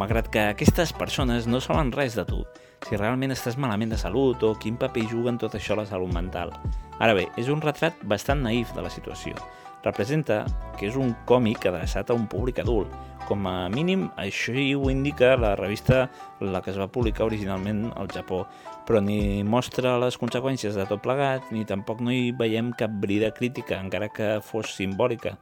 malgrat 0.00 0.30
que 0.32 0.46
aquestes 0.54 0.94
persones 0.96 1.44
no 1.46 1.60
saben 1.60 1.92
res 1.92 2.16
de 2.16 2.24
tu, 2.24 2.40
si 2.88 2.96
realment 2.96 3.34
estàs 3.34 3.58
malament 3.60 3.92
de 3.92 3.98
salut 4.00 4.40
o 4.46 4.54
quin 4.56 4.78
paper 4.80 5.04
juga 5.10 5.34
en 5.34 5.40
tot 5.42 5.58
això 5.58 5.76
la 5.76 5.84
salut 5.84 6.14
mental. 6.16 6.54
Ara 6.96 7.12
bé, 7.12 7.26
és 7.36 7.52
un 7.52 7.60
retrat 7.60 8.00
bastant 8.08 8.40
naïf 8.40 8.72
de 8.72 8.86
la 8.86 8.94
situació. 8.94 9.36
Representa 9.84 10.46
que 10.78 10.88
és 10.88 10.96
un 10.96 11.12
còmic 11.28 11.68
adreçat 11.68 12.08
a 12.08 12.16
un 12.16 12.24
públic 12.26 12.62
adult, 12.64 12.88
com 13.28 13.44
a 13.46 13.68
mínim, 13.68 14.08
així 14.16 14.72
ho 14.72 14.88
indica 14.88 15.34
la 15.36 15.52
revista 15.60 16.06
la 16.40 16.62
que 16.64 16.72
es 16.72 16.80
va 16.80 16.88
publicar 16.88 17.26
originalment 17.28 17.90
al 18.00 18.08
Japó, 18.08 18.46
però 18.88 19.02
ni 19.04 19.44
mostra 19.44 19.98
les 20.00 20.16
conseqüències 20.16 20.72
de 20.78 20.86
tot 20.88 21.02
plegat, 21.04 21.50
ni 21.52 21.66
tampoc 21.68 22.00
no 22.00 22.12
hi 22.14 22.30
veiem 22.32 22.70
cap 22.72 22.94
brida 23.02 23.28
crítica, 23.36 23.76
encara 23.84 24.08
que 24.08 24.30
fos 24.40 24.72
simbòlica. 24.78 25.34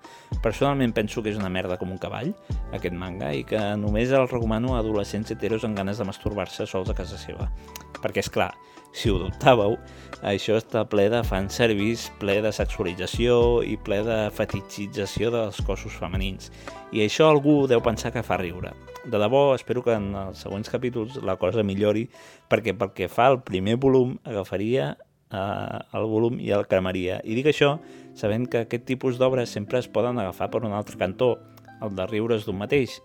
Personalment 0.43 0.97
penso 0.97 1.23
que 1.23 1.31
és 1.31 1.38
una 1.38 1.53
merda 1.53 1.79
com 1.79 1.95
un 1.95 2.00
cavall, 2.03 2.33
aquest 2.75 2.99
manga, 2.99 3.31
i 3.31 3.47
que 3.47 3.61
només 3.79 4.11
el 4.11 4.26
recomano 4.26 4.75
a 4.75 4.81
adolescents 4.83 5.31
heteros 5.31 5.62
amb 5.65 5.79
ganes 5.79 6.03
de 6.03 6.09
masturbar-se 6.11 6.67
sols 6.67 6.91
a 6.91 6.99
casa 6.99 7.21
seva. 7.23 7.50
perquè 7.97 8.21
és 8.21 8.29
clar, 8.31 8.50
si 8.97 9.12
ho 9.12 9.19
dubtàveu, 9.21 9.76
això 10.25 10.57
està 10.57 10.87
ple 10.88 11.11
de 11.12 11.21
fanservice, 11.26 12.09
ple 12.21 12.38
de 12.41 12.53
sexualització 12.55 13.61
i 13.61 13.76
ple 13.76 13.99
de 14.07 14.17
fetitxització 14.33 15.29
dels 15.35 15.59
cossos 15.67 15.97
femenins. 16.00 16.49
I 16.97 17.03
això 17.05 17.29
algú 17.29 17.67
deu 17.69 17.83
pensar 17.85 18.15
que 18.15 18.25
fa 18.25 18.38
riure. 18.41 18.73
De 19.05 19.21
debò, 19.21 19.50
espero 19.55 19.85
que 19.85 19.95
en 19.95 20.09
els 20.17 20.41
següents 20.43 20.73
capítols 20.73 21.21
la 21.23 21.37
cosa 21.37 21.62
millori, 21.62 22.07
perquè 22.49 22.73
pel 22.73 22.95
que 22.97 23.11
fa 23.12 23.29
al 23.29 23.43
primer 23.45 23.76
volum 23.83 24.17
agafaria 24.25 24.95
eh, 24.97 25.79
el 25.93 26.09
volum 26.09 26.41
i 26.41 26.49
el 26.57 26.65
cremaria. 26.71 27.21
I 27.23 27.37
dic 27.37 27.50
això 27.53 27.76
sabent 28.17 28.49
que 28.49 28.65
aquest 28.65 28.87
tipus 28.88 29.21
d'obres 29.21 29.53
sempre 29.53 29.83
es 29.83 29.91
poden 29.93 30.19
agafar 30.19 30.49
per 30.50 30.65
un 30.65 30.73
altre 30.73 30.97
cantó, 30.97 31.37
el 31.85 31.93
de 31.93 32.09
riure's 32.09 32.49
d'un 32.49 32.57
mateix, 32.65 32.97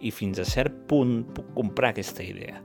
i 0.00 0.10
fins 0.12 0.40
a 0.40 0.48
cert 0.48 0.86
punt 0.88 1.20
puc 1.36 1.52
comprar 1.56 1.92
aquesta 1.92 2.24
idea. 2.24 2.62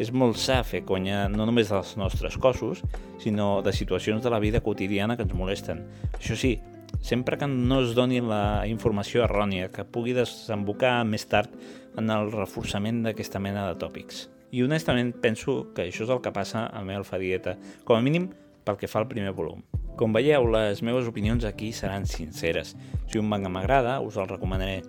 És 0.00 0.12
molt 0.12 0.38
sa 0.40 0.62
fer 0.64 0.82
conya 0.88 1.26
no 1.28 1.44
només 1.46 1.68
dels 1.72 1.96
nostres 2.00 2.38
cossos, 2.40 2.82
sinó 3.20 3.60
de 3.62 3.72
situacions 3.72 4.22
de 4.22 4.30
la 4.32 4.40
vida 4.40 4.60
quotidiana 4.60 5.16
que 5.16 5.26
ens 5.26 5.34
molesten. 5.36 5.84
Això 6.16 6.36
sí, 6.38 6.56
sempre 7.00 7.36
que 7.38 7.46
no 7.46 7.82
es 7.82 7.94
doni 7.94 8.20
la 8.20 8.64
informació 8.68 9.24
errònia 9.26 9.70
que 9.72 9.84
pugui 9.84 10.14
desembocar 10.16 11.02
més 11.04 11.26
tard 11.28 11.52
en 11.98 12.10
el 12.10 12.32
reforçament 12.32 13.02
d'aquesta 13.04 13.42
mena 13.42 13.66
de 13.68 13.76
tòpics. 13.80 14.28
I 14.52 14.62
honestament 14.64 15.14
penso 15.20 15.72
que 15.74 15.86
això 15.88 16.04
és 16.04 16.10
el 16.12 16.20
que 16.24 16.32
passa 16.32 16.66
amb 16.76 16.92
Elfa 16.92 17.20
Dieta, 17.20 17.56
com 17.84 17.96
a 17.96 18.04
mínim 18.04 18.30
pel 18.64 18.76
que 18.80 18.88
fa 18.88 19.00
al 19.00 19.08
primer 19.08 19.32
volum. 19.36 19.62
Com 19.96 20.12
veieu, 20.12 20.46
les 20.48 20.80
meves 20.84 21.08
opinions 21.08 21.44
aquí 21.44 21.72
seran 21.76 22.06
sinceres. 22.08 22.76
Si 23.08 23.20
un 23.20 23.28
manga 23.28 23.50
m'agrada, 23.52 23.98
us 24.00 24.16
el 24.16 24.28
recomanaré 24.28 24.82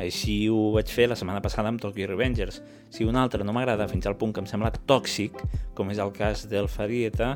així 0.00 0.46
ho 0.48 0.70
vaig 0.76 0.88
fer 0.92 1.08
la 1.10 1.18
setmana 1.18 1.42
passada 1.44 1.68
amb 1.68 1.80
Tokyo 1.82 2.08
Revengers. 2.08 2.62
Si 2.92 3.04
un 3.04 3.18
altre 3.20 3.44
no 3.44 3.52
m'agrada 3.52 3.88
fins 3.90 4.08
al 4.08 4.16
punt 4.20 4.32
que 4.32 4.40
em 4.40 4.48
sembla 4.48 4.72
tòxic, 4.72 5.36
com 5.76 5.92
és 5.92 6.00
el 6.02 6.12
cas 6.16 6.46
del 6.48 6.68
Farieta, 6.72 7.34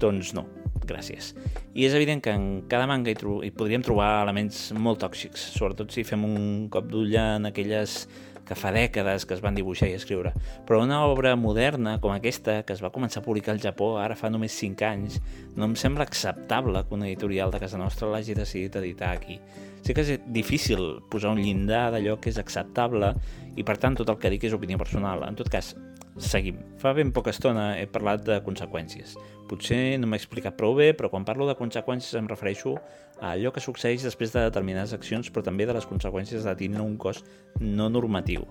doncs 0.00 0.34
no, 0.34 0.46
gràcies. 0.86 1.32
I 1.74 1.86
és 1.86 1.94
evident 1.94 2.22
que 2.24 2.34
en 2.34 2.46
cada 2.70 2.88
manga 2.90 3.12
hi, 3.12 3.18
hi 3.46 3.54
podríem 3.54 3.84
trobar 3.86 4.24
elements 4.24 4.70
molt 4.76 5.02
tòxics, 5.04 5.50
sobretot 5.54 5.94
si 5.94 6.06
fem 6.06 6.26
un 6.26 6.68
cop 6.70 6.90
d'ull 6.90 7.14
en 7.20 7.50
aquelles 7.50 8.04
que 8.44 8.56
fa 8.58 8.70
dècades 8.74 9.24
que 9.24 9.32
es 9.36 9.40
van 9.40 9.56
dibuixar 9.56 9.88
i 9.88 9.96
escriure. 9.96 10.34
Però 10.68 10.82
una 10.84 11.00
obra 11.08 11.34
moderna 11.36 11.96
com 12.00 12.12
aquesta, 12.12 12.60
que 12.66 12.76
es 12.76 12.82
va 12.84 12.92
començar 12.92 13.22
a 13.22 13.24
publicar 13.26 13.54
al 13.54 13.62
Japó 13.62 13.94
ara 14.00 14.18
fa 14.18 14.30
només 14.30 14.56
5 14.60 14.84
anys, 14.88 15.20
no 15.56 15.70
em 15.70 15.76
sembla 15.80 16.04
acceptable 16.04 16.84
que 16.84 16.98
una 16.98 17.08
editorial 17.08 17.54
de 17.54 17.62
casa 17.62 17.80
nostra 17.80 18.10
l'hagi 18.12 18.36
decidit 18.36 18.76
editar 18.82 19.14
aquí. 19.14 19.40
Sé 19.84 19.92
que 19.92 20.00
és 20.00 20.20
difícil 20.32 20.80
posar 21.12 21.34
un 21.34 21.42
llindar 21.44 21.90
d'allò 21.92 22.16
que 22.16 22.30
és 22.32 22.38
acceptable 22.40 23.10
i 23.52 23.64
per 23.68 23.76
tant 23.76 23.98
tot 23.98 24.08
el 24.08 24.16
que 24.16 24.30
dic 24.32 24.46
és 24.48 24.56
opinió 24.56 24.78
personal. 24.80 25.26
En 25.28 25.36
tot 25.36 25.50
cas, 25.52 25.74
seguim. 26.16 26.62
Fa 26.80 26.94
ben 26.96 27.12
poca 27.12 27.34
estona 27.34 27.74
he 27.76 27.84
parlat 27.92 28.24
de 28.24 28.38
conseqüències. 28.46 29.12
Potser 29.50 29.98
no 30.00 30.08
m'he 30.08 30.16
explicat 30.16 30.56
prou 30.56 30.72
bé, 30.78 30.94
però 30.96 31.10
quan 31.12 31.26
parlo 31.28 31.44
de 31.50 31.56
conseqüències 31.58 32.16
em 32.16 32.30
refereixo 32.30 32.78
a 33.20 33.34
allò 33.34 33.52
que 33.52 33.60
succeeix 33.60 34.06
després 34.08 34.32
de 34.32 34.46
determinades 34.46 34.96
accions, 34.96 35.28
però 35.28 35.44
també 35.44 35.68
de 35.68 35.76
les 35.76 35.88
conseqüències 35.90 36.48
de 36.48 36.56
tenir 36.56 36.80
un 36.80 36.96
cos 36.96 37.20
no 37.60 37.90
normatiu. 37.92 38.48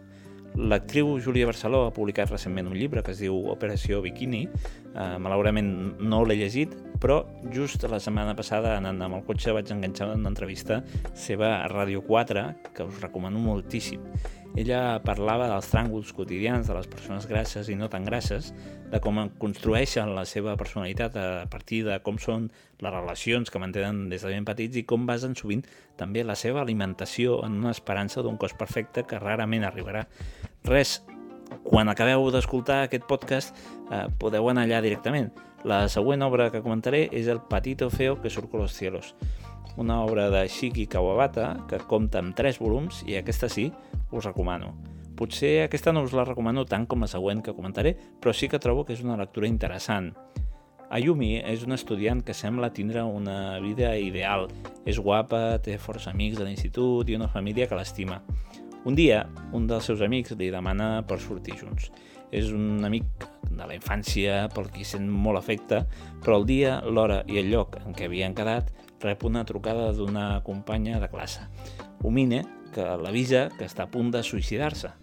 L'actriu 0.53 1.15
Júlia 1.17 1.47
Barceló 1.49 1.87
ha 1.87 1.93
publicat 1.93 2.29
recentment 2.29 2.69
un 2.69 2.77
llibre 2.77 3.01
que 3.01 3.13
es 3.15 3.21
diu 3.23 3.37
Operació 3.49 4.03
Bikini. 4.05 4.43
Eh, 4.93 5.15
malauradament 5.17 5.71
no 5.99 6.21
l'he 6.27 6.37
llegit, 6.37 6.75
però 7.01 7.23
just 7.53 7.83
la 7.89 7.99
setmana 8.03 8.35
passada 8.37 8.77
anant 8.77 9.01
amb 9.01 9.17
el 9.17 9.25
cotxe 9.25 9.55
vaig 9.55 9.73
enganxar 9.73 10.11
una 10.13 10.29
entrevista 10.29 10.83
seva 11.17 11.57
a 11.57 11.67
Ràdio 11.71 12.05
4 12.05 12.47
que 12.73 12.85
us 12.85 13.01
recomano 13.01 13.41
moltíssim 13.41 14.05
ella 14.55 14.99
parlava 15.01 15.47
dels 15.49 15.69
tràngols 15.71 16.11
quotidians 16.13 16.67
de 16.69 16.75
les 16.77 16.87
persones 16.87 17.25
grasses 17.29 17.69
i 17.69 17.77
no 17.77 17.89
tan 17.89 18.05
grasses, 18.05 18.51
de 18.91 18.99
com 19.01 19.17
construeixen 19.41 20.11
la 20.13 20.25
seva 20.29 20.53
personalitat 20.59 21.15
a 21.17 21.45
partir 21.49 21.81
de 21.87 21.97
com 22.05 22.19
són 22.21 22.51
les 22.83 22.93
relacions 22.93 23.49
que 23.49 23.61
mantenen 23.61 24.05
des 24.11 24.21
de 24.21 24.29
ben 24.29 24.45
petits 24.45 24.77
i 24.77 24.85
com 24.85 25.07
basen 25.09 25.33
sovint 25.39 25.63
també 25.97 26.21
la 26.23 26.37
seva 26.37 26.61
alimentació 26.61 27.39
en 27.47 27.57
una 27.63 27.73
esperança 27.73 28.21
d'un 28.21 28.37
cos 28.37 28.53
perfecte 28.53 29.07
que 29.09 29.21
rarament 29.21 29.65
arribarà. 29.65 30.05
Res, 30.69 30.99
quan 31.63 31.89
acabeu 31.89 32.29
d'escoltar 32.31 32.83
aquest 32.83 33.09
podcast 33.09 33.57
eh, 33.89 34.05
podeu 34.19 34.49
anar 34.49 34.67
allà 34.67 34.83
directament. 34.85 35.31
La 35.63 35.87
següent 35.89 36.21
obra 36.25 36.49
que 36.51 36.61
comentaré 36.61 37.07
és 37.15 37.29
El 37.31 37.41
Patito 37.49 37.89
Feo 37.89 38.19
que 38.21 38.29
surco 38.29 38.57
los 38.57 38.73
cielos, 38.75 39.15
una 39.77 40.01
obra 40.03 40.29
de 40.29 40.47
Shiki 40.47 40.87
Kawabata 40.87 41.65
que 41.69 41.79
compta 41.89 42.21
amb 42.21 42.35
tres 42.37 42.59
volums 42.61 43.01
i 43.07 43.17
aquesta 43.17 43.49
sí, 43.49 43.71
us 44.11 44.25
recomano. 44.25 44.73
Potser 45.17 45.63
aquesta 45.63 45.93
no 45.93 46.03
us 46.05 46.13
la 46.13 46.25
recomano 46.25 46.65
tant 46.65 46.87
com 46.89 47.03
la 47.05 47.09
següent 47.09 47.43
que 47.45 47.53
comentaré, 47.53 47.93
però 48.21 48.33
sí 48.33 48.49
que 48.49 48.61
trobo 48.61 48.85
que 48.85 48.95
és 48.95 49.03
una 49.05 49.17
lectura 49.17 49.49
interessant. 49.49 50.13
Ayumi 50.93 51.39
és 51.41 51.63
una 51.65 51.77
estudiant 51.79 52.21
que 52.21 52.35
sembla 52.37 52.69
tindre 52.73 53.01
una 53.01 53.57
vida 53.61 53.95
ideal. 53.97 54.47
És 54.85 54.99
guapa, 55.01 55.57
té 55.63 55.79
força 55.81 56.11
amics 56.13 56.37
de 56.37 56.45
l'institut 56.45 57.09
i 57.09 57.17
una 57.17 57.29
família 57.29 57.65
que 57.69 57.77
l'estima. 57.77 58.19
Un 58.85 58.97
dia, 58.99 59.23
un 59.55 59.65
dels 59.65 59.87
seus 59.89 60.03
amics 60.05 60.35
li 60.37 60.51
demana 60.53 61.05
per 61.07 61.17
sortir 61.23 61.57
junts. 61.61 61.89
És 62.33 62.51
un 62.53 62.83
amic 62.85 63.25
de 63.49 63.65
la 63.65 63.73
infància 63.77 64.47
pel 64.53 64.69
qui 64.73 64.85
sent 64.85 65.05
molt 65.09 65.39
afecte, 65.39 65.83
però 66.21 66.37
el 66.41 66.47
dia, 66.49 66.79
l'hora 66.85 67.21
i 67.29 67.39
el 67.41 67.49
lloc 67.53 67.77
en 67.85 67.93
què 67.97 68.09
havien 68.09 68.35
quedat 68.37 68.73
rep 69.03 69.23
una 69.27 69.43
trucada 69.45 69.91
d'una 69.93 70.41
companya 70.43 70.99
de 70.99 71.09
classe. 71.11 71.45
Umine, 72.03 72.43
que 72.73 72.85
l'avisa 72.97 73.49
que 73.57 73.67
està 73.67 73.85
a 73.85 73.91
punt 73.91 74.09
de 74.13 74.23
suïcidar-se. 74.25 74.93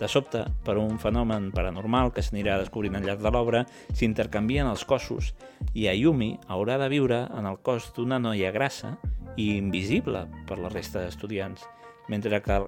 De 0.00 0.08
sobte, 0.10 0.40
per 0.66 0.78
un 0.80 0.96
fenomen 0.98 1.50
paranormal 1.54 2.10
que 2.14 2.24
s'anirà 2.24 2.56
descobrint 2.58 2.96
al 2.98 3.04
llarg 3.06 3.22
de 3.22 3.30
l'obra, 3.30 3.60
s'intercanvien 3.94 4.66
els 4.66 4.82
cossos 4.88 5.30
i 5.78 5.86
Ayumi 5.86 6.32
haurà 6.50 6.78
de 6.80 6.88
viure 6.90 7.20
en 7.30 7.46
el 7.46 7.60
cos 7.62 7.92
d'una 7.94 8.18
noia 8.18 8.50
grassa 8.50 8.96
i 9.36 9.52
invisible 9.58 10.24
per 10.48 10.58
la 10.58 10.72
resta 10.72 11.04
d'estudiants, 11.04 11.62
mentre 12.10 12.42
que 12.42 12.58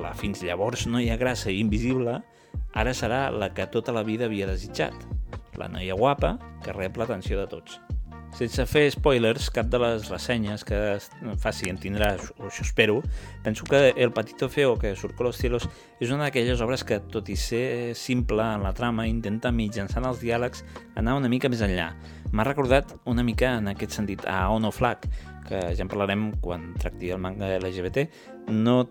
la 0.00 0.14
fins 0.16 0.40
llavors 0.46 0.86
noia 0.88 1.18
grassa 1.20 1.52
i 1.52 1.60
invisible 1.60 2.20
ara 2.72 2.94
serà 2.96 3.28
la 3.34 3.52
que 3.52 3.68
tota 3.68 3.92
la 3.92 4.06
vida 4.06 4.24
havia 4.24 4.48
desitjat, 4.48 4.96
la 5.60 5.68
noia 5.68 5.98
guapa 5.98 6.38
que 6.64 6.72
rep 6.72 6.96
l'atenció 6.96 7.36
de 7.40 7.48
tots. 7.52 7.80
Sense 8.36 8.66
fer 8.68 8.84
spoilers, 8.92 9.48
cap 9.50 9.70
de 9.72 9.78
les 9.82 10.10
ressenyes 10.12 10.62
que 10.66 10.76
faci 11.42 11.70
en 11.72 11.78
tindrà, 11.80 12.12
o 12.38 12.50
això 12.50 12.62
espero, 12.62 13.00
penso 13.42 13.64
que 13.66 13.94
El 13.96 14.12
Patito 14.12 14.50
Feo, 14.52 14.76
que 14.78 14.94
surt 14.96 15.16
con 15.16 15.26
los 15.26 15.38
cielos, 15.40 15.68
és 15.98 16.12
una 16.12 16.28
d'aquelles 16.28 16.60
obres 16.62 16.84
que, 16.84 17.00
tot 17.00 17.30
i 17.32 17.36
ser 17.40 17.96
simple 17.98 18.44
en 18.44 18.62
la 18.66 18.74
trama, 18.76 19.08
intenta 19.08 19.50
mitjançant 19.50 20.06
els 20.06 20.20
diàlegs 20.22 20.62
anar 21.00 21.16
una 21.18 21.32
mica 21.32 21.50
més 21.50 21.64
enllà. 21.64 21.88
M'ha 22.30 22.46
recordat 22.46 22.92
una 23.08 23.24
mica 23.24 23.56
en 23.56 23.72
aquest 23.72 23.96
sentit 23.96 24.26
a 24.28 24.44
Ono 24.52 24.70
Flag, 24.70 25.08
que 25.48 25.64
ja 25.72 25.82
en 25.82 25.90
parlarem 25.90 26.28
quan 26.44 26.74
tracti 26.78 27.10
el 27.10 27.22
manga 27.24 27.48
LGBT. 27.56 28.06
No 28.52 28.82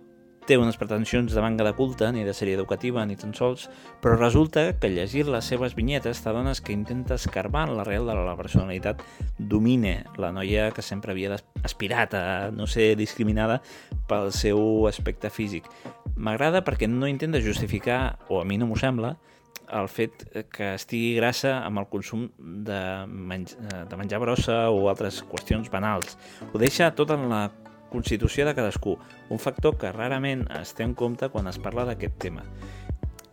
té 0.47 0.55
unes 0.55 0.77
pretensions 0.79 1.33
de 1.35 1.41
manga 1.43 1.65
de 1.67 1.73
culte 1.75 2.07
ni 2.15 2.23
de 2.23 2.31
sèrie 2.31 2.55
educativa 2.55 3.03
ni 3.05 3.17
tan 3.19 3.33
sols, 3.35 3.65
però 3.99 4.15
resulta 4.15 4.69
que 4.79 4.89
llegir 4.93 5.25
les 5.27 5.49
seves 5.51 5.75
vinyetes 5.75 6.21
t'adones 6.23 6.61
que 6.63 6.71
intenta 6.71 7.17
escarbar 7.19 7.65
en 7.67 7.75
l'arrel 7.75 8.07
de 8.07 8.15
la 8.15 8.37
personalitat 8.39 9.03
domine 9.37 10.05
la 10.15 10.31
noia 10.31 10.69
que 10.71 10.85
sempre 10.85 11.11
havia 11.11 11.35
aspirat 11.67 12.15
a 12.15 12.25
no 12.55 12.65
ser 12.65 12.93
discriminada 12.95 13.59
pel 14.07 14.31
seu 14.31 14.87
aspecte 14.87 15.29
físic. 15.29 15.67
M'agrada 16.15 16.63
perquè 16.63 16.87
no 16.87 17.11
intenta 17.11 17.43
justificar, 17.43 18.17
o 18.31 18.39
a 18.39 18.47
mi 18.47 18.57
no 18.57 18.71
m'ho 18.71 18.79
sembla, 18.79 19.17
el 19.67 19.91
fet 19.91 20.23
que 20.55 20.73
estigui 20.77 21.17
grassa 21.17 21.57
amb 21.65 21.81
el 21.81 21.89
consum 21.91 22.29
de, 22.39 22.79
menj 23.05 23.57
de 23.59 23.99
menjar 23.99 24.23
brossa 24.23 24.67
o 24.71 24.87
altres 24.87 25.19
qüestions 25.27 25.67
banals. 25.73 26.15
Ho 26.53 26.61
deixa 26.61 26.93
tot 26.95 27.11
en 27.11 27.27
la 27.27 27.49
constitució 27.91 28.45
de 28.45 28.55
cadascú, 28.57 28.97
un 29.29 29.39
factor 29.39 29.77
que 29.77 29.91
rarament 29.91 30.45
es 30.59 30.73
té 30.77 30.85
en 30.85 30.93
compte 30.97 31.29
quan 31.33 31.47
es 31.47 31.59
parla 31.61 31.85
d'aquest 31.87 32.17
tema. 32.21 32.45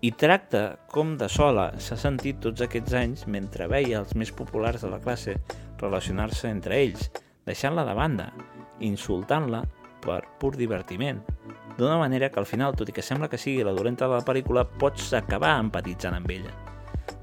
I 0.05 0.11
tracta 0.21 0.65
com 0.93 1.15
de 1.17 1.31
sola 1.33 1.71
s'ha 1.81 1.97
sentit 1.97 2.43
tots 2.45 2.61
aquests 2.65 2.97
anys 2.99 3.23
mentre 3.31 3.71
veia 3.73 4.03
els 4.03 4.13
més 4.21 4.33
populars 4.37 4.85
de 4.85 4.91
la 4.93 5.01
classe 5.01 5.39
relacionar-se 5.81 6.51
entre 6.51 6.77
ells, 6.83 7.09
deixant-la 7.49 7.87
de 7.89 7.95
banda, 7.97 8.27
insultant-la 8.85 9.63
per 10.05 10.21
pur 10.41 10.53
divertiment, 10.61 11.23
d'una 11.79 11.97
manera 11.99 12.29
que 12.31 12.39
al 12.41 12.47
final, 12.47 12.77
tot 12.77 12.91
i 12.91 12.95
que 12.95 13.03
sembla 13.03 13.31
que 13.33 13.41
sigui 13.41 13.65
la 13.65 13.73
dolenta 13.73 14.07
de 14.07 14.19
la 14.19 14.27
pel·lícula, 14.27 14.67
pots 14.79 15.13
acabar 15.17 15.57
empatitzant 15.63 16.19
amb 16.19 16.31
ella. 16.31 16.53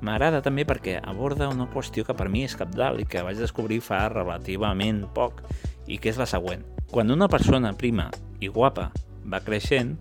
M'agrada 0.02 0.42
també 0.42 0.66
perquè 0.66 0.98
aborda 0.98 1.50
una 1.54 1.68
qüestió 1.70 2.06
que 2.06 2.16
per 2.18 2.28
mi 2.34 2.44
és 2.48 2.58
capdalt 2.58 3.02
i 3.02 3.06
que 3.06 3.22
vaig 3.26 3.38
descobrir 3.38 3.78
fa 3.86 4.08
relativament 4.10 5.04
poc 5.14 5.44
i 5.92 6.00
que 6.00 6.12
és 6.12 6.20
la 6.20 6.30
següent. 6.30 6.64
Quan 6.92 7.12
una 7.12 7.28
persona 7.32 7.74
prima 7.76 8.08
i 8.40 8.48
guapa 8.48 8.90
va 9.28 9.42
creixent, 9.44 9.98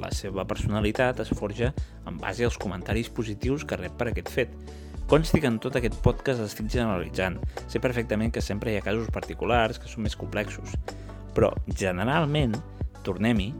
la 0.00 0.12
seva 0.14 0.46
personalitat 0.48 1.20
es 1.24 1.32
forja 1.36 1.72
en 2.08 2.20
base 2.22 2.46
als 2.46 2.58
comentaris 2.58 3.10
positius 3.12 3.66
que 3.66 3.78
rep 3.80 3.98
per 3.98 4.08
aquest 4.12 4.30
fet. 4.32 4.54
Consti 5.10 5.42
que 5.42 5.50
en 5.50 5.58
tot 5.60 5.74
aquest 5.76 5.98
podcast 6.04 6.40
estic 6.40 6.70
generalitzant. 6.72 7.40
Sé 7.68 7.82
perfectament 7.82 8.32
que 8.32 8.40
sempre 8.40 8.72
hi 8.72 8.78
ha 8.78 8.86
casos 8.86 9.10
particulars 9.12 9.82
que 9.82 9.90
són 9.90 10.06
més 10.06 10.16
complexos. 10.16 10.72
Però, 11.36 11.50
generalment, 11.76 12.54
tornem-hi, 13.04 13.50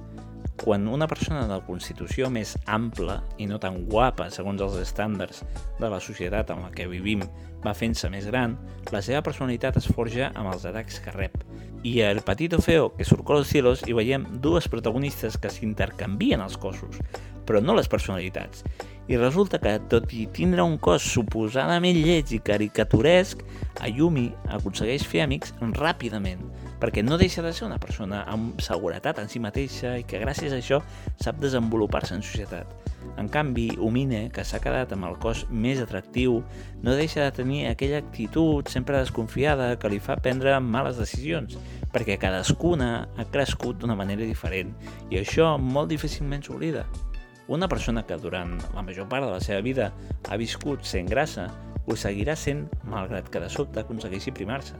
quan 0.62 0.86
una 0.88 1.08
persona 1.10 1.46
de 1.50 1.58
constitució 1.66 2.30
més 2.30 2.54
ampla 2.66 3.20
i 3.38 3.48
no 3.50 3.58
tan 3.62 3.80
guapa 3.88 4.28
segons 4.30 4.62
els 4.62 4.78
estàndards 4.82 5.42
de 5.80 5.90
la 5.90 6.00
societat 6.00 6.52
en 6.54 6.62
la 6.66 6.70
que 6.74 6.86
vivim 6.90 7.24
va 7.64 7.74
fent-se 7.74 8.10
més 8.10 8.26
gran, 8.30 8.56
la 8.90 9.02
seva 9.02 9.22
personalitat 9.22 9.78
es 9.78 9.88
forja 9.90 10.30
amb 10.34 10.52
els 10.52 10.66
atacs 10.66 11.00
que 11.02 11.14
rep. 11.14 11.36
I 11.82 12.00
a 12.02 12.10
El 12.14 12.22
Patito 12.22 12.60
Feo, 12.62 12.92
que 12.94 13.04
surcó 13.04 13.34
los 13.34 13.48
cielos, 13.48 13.82
hi 13.86 13.94
veiem 13.94 14.26
dues 14.42 14.68
protagonistes 14.70 15.38
que 15.38 15.50
s'intercanvien 15.50 16.42
els 16.42 16.58
cossos, 16.58 16.98
però 17.46 17.62
no 17.62 17.74
les 17.74 17.90
personalitats. 17.90 18.62
I 19.10 19.18
resulta 19.18 19.58
que, 19.58 19.74
tot 19.90 20.12
i 20.14 20.28
tindre 20.30 20.62
un 20.62 20.76
cos 20.78 21.02
suposadament 21.02 21.98
lleig 21.98 22.30
i 22.34 22.38
caricaturesc, 22.38 23.42
Ayumi 23.82 24.28
aconsegueix 24.54 25.06
fer 25.10 25.24
amics 25.24 25.54
ràpidament, 25.74 26.44
perquè 26.82 27.04
no 27.06 27.14
deixa 27.14 27.44
de 27.46 27.52
ser 27.54 27.68
una 27.68 27.78
persona 27.78 28.24
amb 28.26 28.58
seguretat 28.58 29.20
en 29.22 29.28
si 29.30 29.38
mateixa 29.38 29.94
i 30.00 30.06
que 30.08 30.18
gràcies 30.18 30.50
a 30.50 30.58
això 30.58 30.80
sap 31.22 31.38
desenvolupar-se 31.38 32.16
en 32.16 32.24
societat. 32.26 32.66
En 33.18 33.28
canvi, 33.30 33.68
Umine, 33.78 34.24
que 34.34 34.42
s'ha 34.42 34.58
quedat 34.62 34.90
amb 34.94 35.06
el 35.06 35.14
cos 35.22 35.44
més 35.50 35.78
atractiu, 35.78 36.40
no 36.82 36.96
deixa 36.98 37.22
de 37.22 37.36
tenir 37.36 37.68
aquella 37.68 38.00
actitud 38.02 38.66
sempre 38.72 38.98
desconfiada 38.98 39.76
que 39.78 39.90
li 39.92 40.00
fa 40.02 40.16
prendre 40.18 40.56
males 40.58 40.98
decisions, 40.98 41.54
perquè 41.94 42.18
cadascuna 42.18 43.06
ha 43.14 43.26
crescut 43.30 43.78
d'una 43.78 43.98
manera 43.98 44.26
diferent 44.26 44.72
i 45.12 45.20
això 45.20 45.54
molt 45.60 45.92
difícilment 45.92 46.42
s'oblida. 46.42 46.86
Una 47.52 47.68
persona 47.68 48.02
que 48.08 48.18
durant 48.18 48.56
la 48.74 48.82
major 48.82 49.06
part 49.06 49.26
de 49.26 49.30
la 49.30 49.42
seva 49.44 49.60
vida 49.62 49.92
ha 50.30 50.40
viscut 50.40 50.82
sent 50.88 51.10
grassa, 51.10 51.46
ho 51.86 51.94
seguirà 51.98 52.34
sent 52.38 52.66
malgrat 52.90 53.30
que 53.30 53.42
de 53.42 53.50
sobte 53.50 53.82
aconsegueixi 53.82 54.34
primar-se. 54.34 54.78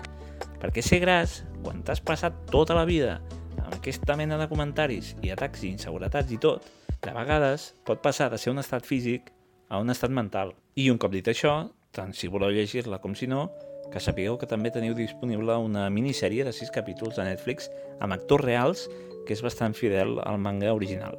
Perquè 0.63 0.83
ser 0.85 1.01
gras, 1.03 1.43
quan 1.63 1.83
t'has 1.87 2.03
passat 2.05 2.37
tota 2.51 2.77
la 2.79 2.87
vida 2.89 3.21
amb 3.57 3.75
aquesta 3.77 4.17
mena 4.19 4.39
de 4.41 4.49
comentaris 4.51 5.15
i 5.23 5.33
atacs 5.35 5.65
i 5.65 5.73
inseguretats 5.73 6.33
i 6.33 6.39
tot, 6.43 6.67
de 7.03 7.13
vegades 7.15 7.73
pot 7.87 8.03
passar 8.03 8.31
de 8.31 8.39
ser 8.39 8.53
un 8.53 8.63
estat 8.63 8.87
físic 8.87 9.33
a 9.69 9.81
un 9.83 9.91
estat 9.91 10.13
mental. 10.15 10.55
I 10.79 10.91
un 10.93 10.99
cop 11.03 11.13
dit 11.15 11.29
això, 11.29 11.69
tant 11.93 12.15
si 12.17 12.31
voleu 12.31 12.53
llegir-la 12.55 13.01
com 13.03 13.17
si 13.19 13.27
no, 13.27 13.49
que 13.93 14.01
sapigueu 14.01 14.39
que 14.41 14.49
també 14.49 14.71
teniu 14.73 14.95
disponible 14.97 15.57
una 15.61 15.89
minissèrie 15.91 16.47
de 16.47 16.53
6 16.55 16.71
capítols 16.73 17.19
a 17.19 17.27
Netflix 17.29 17.69
amb 18.01 18.15
actors 18.17 18.45
reals 18.47 18.87
que 19.27 19.35
és 19.37 19.43
bastant 19.45 19.77
fidel 19.77 20.19
al 20.25 20.41
manga 20.41 20.73
original. 20.75 21.19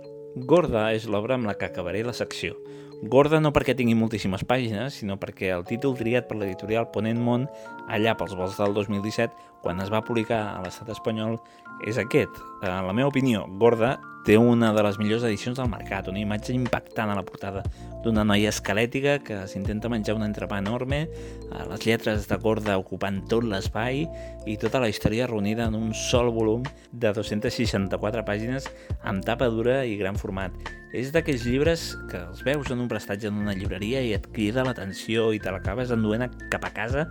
Gorda 0.49 0.87
és 0.95 1.05
l'obra 1.05 1.37
amb 1.37 1.45
la 1.45 1.57
que 1.59 1.67
acabaré 1.69 2.01
la 2.03 2.15
secció, 2.17 2.57
Gorda 3.03 3.41
no 3.41 3.51
perquè 3.51 3.73
tingui 3.75 3.97
moltíssimes 3.99 4.45
pàgines, 4.47 4.95
sinó 5.01 5.17
perquè 5.19 5.49
el 5.51 5.65
títol 5.67 5.97
triat 5.99 6.29
per 6.29 6.37
l'editorial 6.39 6.87
Ponent 6.93 7.19
Món 7.19 7.49
allà 7.91 8.13
pels 8.15 8.35
vols 8.39 8.55
del 8.55 8.75
2017, 8.77 9.33
quan 9.63 9.83
es 9.83 9.91
va 9.91 10.03
publicar 10.07 10.39
a 10.53 10.61
l'estat 10.63 10.93
espanyol, 10.93 11.35
és 11.83 11.99
aquest. 11.99 12.39
En 12.63 12.87
la 12.87 12.95
meva 12.95 13.11
opinió, 13.11 13.43
Gorda 13.59 13.97
té 14.23 14.37
una 14.39 14.71
de 14.73 14.83
les 14.85 14.97
millors 14.99 15.25
edicions 15.27 15.57
del 15.59 15.67
mercat, 15.71 16.07
una 16.07 16.21
imatge 16.21 16.53
impactant 16.55 17.11
a 17.11 17.17
la 17.17 17.25
portada 17.27 17.63
d'una 18.03 18.23
noia 18.27 18.51
esquelètica 18.53 19.17
que 19.23 19.41
s'intenta 19.51 19.91
menjar 19.91 20.15
un 20.15 20.23
entrepà 20.23 20.59
enorme, 20.63 21.03
eh, 21.03 21.63
les 21.69 21.85
lletres 21.85 22.27
de 22.29 22.37
Gorda 22.39 22.77
ocupant 22.79 23.21
tot 23.27 23.43
l'espai 23.43 24.05
i 24.47 24.57
tota 24.59 24.79
la 24.83 24.89
història 24.91 25.27
reunida 25.27 25.67
en 25.67 25.75
un 25.75 25.93
sol 25.93 26.31
volum 26.31 26.63
de 26.91 27.13
264 27.15 28.23
pàgines 28.27 28.67
amb 29.03 29.23
tapa 29.27 29.51
dura 29.51 29.83
i 29.85 29.97
gran 29.99 30.19
format. 30.19 30.55
És 30.93 31.11
d'aquells 31.11 31.47
llibres 31.47 31.87
que 32.11 32.19
els 32.21 32.43
veus 32.45 32.69
en 32.71 32.83
un 32.83 32.91
prestatge 32.91 33.27
en 33.27 33.39
una 33.43 33.55
llibreria 33.57 34.03
i 34.05 34.13
et 34.15 34.27
crida 34.31 34.63
l'atenció 34.63 35.31
i 35.33 35.41
te 35.41 35.51
l'acabes 35.51 35.91
enduent 35.91 36.29
cap 36.53 36.63
a 36.63 36.75
casa 36.75 37.09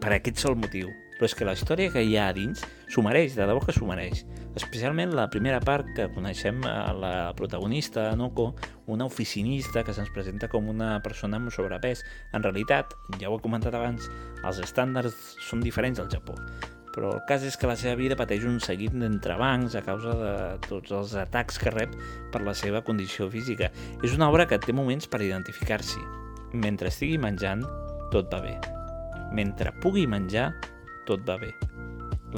per 0.00 0.16
aquest 0.16 0.42
sol 0.42 0.58
motiu 0.58 0.90
però 1.20 1.28
és 1.28 1.34
que 1.36 1.44
la 1.44 1.52
història 1.52 1.92
que 1.92 2.00
hi 2.00 2.14
ha 2.16 2.30
dins 2.32 2.62
s'ho 2.88 3.02
mereix, 3.04 3.34
de 3.36 3.44
debò 3.44 3.60
que 3.60 3.74
s'ho 3.76 3.84
mereix. 3.84 4.22
Especialment 4.56 5.12
la 5.12 5.26
primera 5.28 5.58
part 5.60 5.90
que 5.92 6.06
coneixem 6.14 6.64
a 6.64 6.94
la 6.96 7.12
protagonista, 7.36 8.06
Noko, 8.16 8.54
una 8.88 9.04
oficinista 9.04 9.84
que 9.84 9.92
se'ns 9.92 10.08
presenta 10.16 10.48
com 10.48 10.72
una 10.72 10.94
persona 11.04 11.36
amb 11.36 11.52
sobrepès. 11.52 12.00
En 12.32 12.40
realitat, 12.40 12.96
ja 13.20 13.28
ho 13.28 13.36
he 13.36 13.44
comentat 13.44 13.76
abans, 13.76 14.08
els 14.40 14.64
estàndards 14.64 15.36
són 15.44 15.60
diferents 15.60 16.00
al 16.00 16.08
Japó 16.08 16.40
però 16.90 17.12
el 17.14 17.20
cas 17.28 17.44
és 17.46 17.54
que 17.54 17.68
la 17.70 17.76
seva 17.78 17.94
vida 17.94 18.16
pateix 18.18 18.42
un 18.48 18.56
seguit 18.58 18.96
d'entrebancs 18.98 19.76
a 19.78 19.82
causa 19.86 20.16
de 20.18 20.32
tots 20.66 20.90
els 20.90 21.14
atacs 21.22 21.60
que 21.62 21.70
rep 21.70 21.94
per 22.34 22.40
la 22.42 22.54
seva 22.58 22.82
condició 22.82 23.28
física. 23.30 23.70
És 24.02 24.16
una 24.16 24.26
obra 24.26 24.48
que 24.50 24.58
té 24.58 24.74
moments 24.74 25.06
per 25.06 25.22
identificar-s'hi. 25.22 26.02
Mentre 26.58 26.90
estigui 26.90 27.20
menjant, 27.22 27.62
tot 28.10 28.26
va 28.34 28.42
bé. 28.42 28.56
Mentre 29.38 29.70
pugui 29.78 30.08
menjar, 30.10 30.50
tot 31.10 31.26
va 31.26 31.36
bé. 31.42 31.50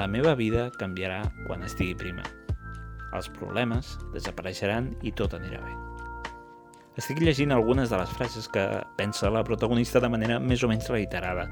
La 0.00 0.08
meva 0.08 0.32
vida 0.34 0.70
canviarà 0.80 1.20
quan 1.46 1.64
estigui 1.66 1.94
prima. 1.98 2.24
Els 3.12 3.28
problemes 3.36 3.98
desapareixeran 4.14 4.94
i 5.04 5.12
tot 5.12 5.36
anirà 5.36 5.60
bé. 5.60 5.74
Estic 7.00 7.22
llegint 7.24 7.52
algunes 7.52 7.88
de 7.88 7.96
les 7.96 8.10
frases 8.16 8.48
que 8.52 8.64
pensa 8.98 9.30
la 9.32 9.44
protagonista 9.44 10.00
de 10.00 10.10
manera 10.12 10.38
més 10.40 10.64
o 10.64 10.68
menys 10.68 10.90
reiterada. 10.92 11.46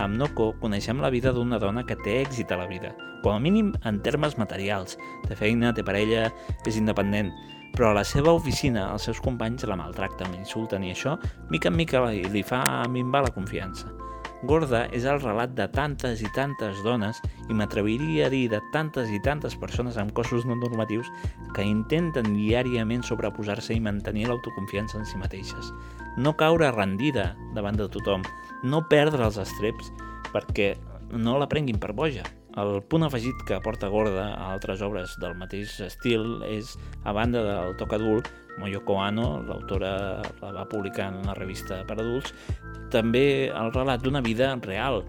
Amb 0.00 0.18
Noko 0.20 0.50
coneixem 0.60 1.00
la 1.00 1.12
vida 1.12 1.32
d'una 1.32 1.60
dona 1.60 1.84
que 1.88 1.96
té 2.04 2.18
èxit 2.20 2.52
a 2.52 2.60
la 2.60 2.68
vida, 2.68 2.92
com 3.24 3.36
a 3.36 3.40
mínim 3.40 3.72
en 3.88 4.02
termes 4.04 4.36
materials. 4.40 4.98
Té 5.28 5.36
feina, 5.36 5.72
té 5.72 5.84
parella, 5.84 6.28
és 6.68 6.76
independent, 6.80 7.32
però 7.72 7.90
a 7.92 7.98
la 8.00 8.04
seva 8.04 8.36
oficina 8.36 8.90
els 8.92 9.08
seus 9.08 9.20
companys 9.24 9.64
la 9.68 9.80
maltracten, 9.80 10.32
l'insulten 10.36 10.84
i 10.84 10.92
això, 10.92 11.16
mica 11.52 11.72
en 11.72 11.76
mica, 11.76 12.04
li 12.08 12.44
fa 12.44 12.62
minvar 12.92 13.24
la 13.24 13.32
confiança. 13.32 14.01
Gorda 14.42 14.88
és 14.90 15.04
el 15.06 15.20
relat 15.20 15.52
de 15.54 15.68
tantes 15.70 16.22
i 16.24 16.28
tantes 16.34 16.80
dones 16.82 17.20
i 17.46 17.54
m'atreviria 17.54 18.26
a 18.26 18.32
dir 18.32 18.48
de 18.50 18.58
tantes 18.74 19.10
i 19.14 19.20
tantes 19.22 19.54
persones 19.54 19.98
amb 20.02 20.10
cossos 20.16 20.46
no 20.48 20.56
normatius 20.58 21.06
que 21.54 21.62
intenten 21.62 22.32
diàriament 22.34 23.06
sobreposar-se 23.06 23.76
i 23.76 23.80
mantenir 23.80 24.26
l'autoconfiança 24.26 24.98
en 24.98 25.06
si 25.06 25.20
mateixes. 25.20 25.70
No 26.18 26.34
caure 26.34 26.72
rendida 26.74 27.32
davant 27.54 27.78
de 27.78 27.86
tothom, 27.86 28.26
no 28.66 28.82
perdre 28.90 29.28
els 29.30 29.38
estreps 29.38 29.94
perquè 30.34 30.72
no 31.14 31.38
la 31.38 31.46
prenguin 31.46 31.78
per 31.78 31.94
boja. 31.94 32.26
El 32.60 32.82
punt 32.84 33.06
afegit 33.06 33.38
que 33.48 33.54
aporta 33.56 33.88
Gorda 33.88 34.26
a 34.34 34.50
altres 34.52 34.82
obres 34.84 35.14
del 35.20 35.32
mateix 35.40 35.78
estil 35.80 36.42
és, 36.44 36.74
a 37.04 37.14
banda 37.16 37.40
del 37.46 37.76
toc 37.80 37.94
adult, 37.96 38.28
Moyoko 38.60 38.98
Ano, 39.00 39.38
l'autora 39.46 39.92
la 40.42 40.50
va 40.58 40.66
publicar 40.68 41.08
en 41.08 41.22
la 41.24 41.36
revista 41.38 41.80
per 41.88 41.96
adults, 41.96 42.34
també 42.92 43.48
el 43.48 43.72
relat 43.72 44.04
d'una 44.04 44.20
vida 44.20 44.50
real, 44.66 45.00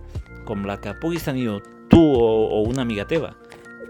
com 0.48 0.64
la 0.64 0.78
que 0.80 0.96
puguis 1.02 1.28
tenir 1.28 1.50
tu 1.92 2.00
o, 2.00 2.30
o 2.48 2.64
una 2.70 2.88
amiga 2.88 3.04
teva. 3.08 3.34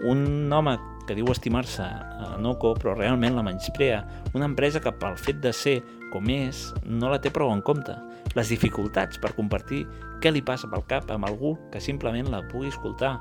Un 0.02 0.50
home 0.52 0.74
que 1.06 1.14
diu 1.14 1.30
estimar-se 1.30 1.84
a 1.84 2.34
Noco, 2.40 2.72
però 2.74 2.96
realment 2.96 3.36
la 3.36 3.44
menysprea. 3.46 4.02
Una 4.34 4.48
empresa 4.48 4.80
que 4.80 4.92
pel 4.98 5.16
fet 5.20 5.38
de 5.44 5.52
ser 5.54 5.76
com 6.12 6.26
és, 6.32 6.66
no 6.86 7.12
la 7.12 7.20
té 7.22 7.30
prou 7.30 7.52
en 7.52 7.62
compte. 7.62 7.94
Les 8.34 8.50
dificultats 8.50 9.20
per 9.22 9.34
compartir 9.36 9.84
què 10.22 10.32
li 10.32 10.42
passa 10.42 10.70
pel 10.70 10.84
cap 10.90 11.10
amb 11.14 11.28
algú 11.28 11.54
que 11.70 11.82
simplement 11.84 12.32
la 12.32 12.42
pugui 12.50 12.72
escoltar. 12.72 13.18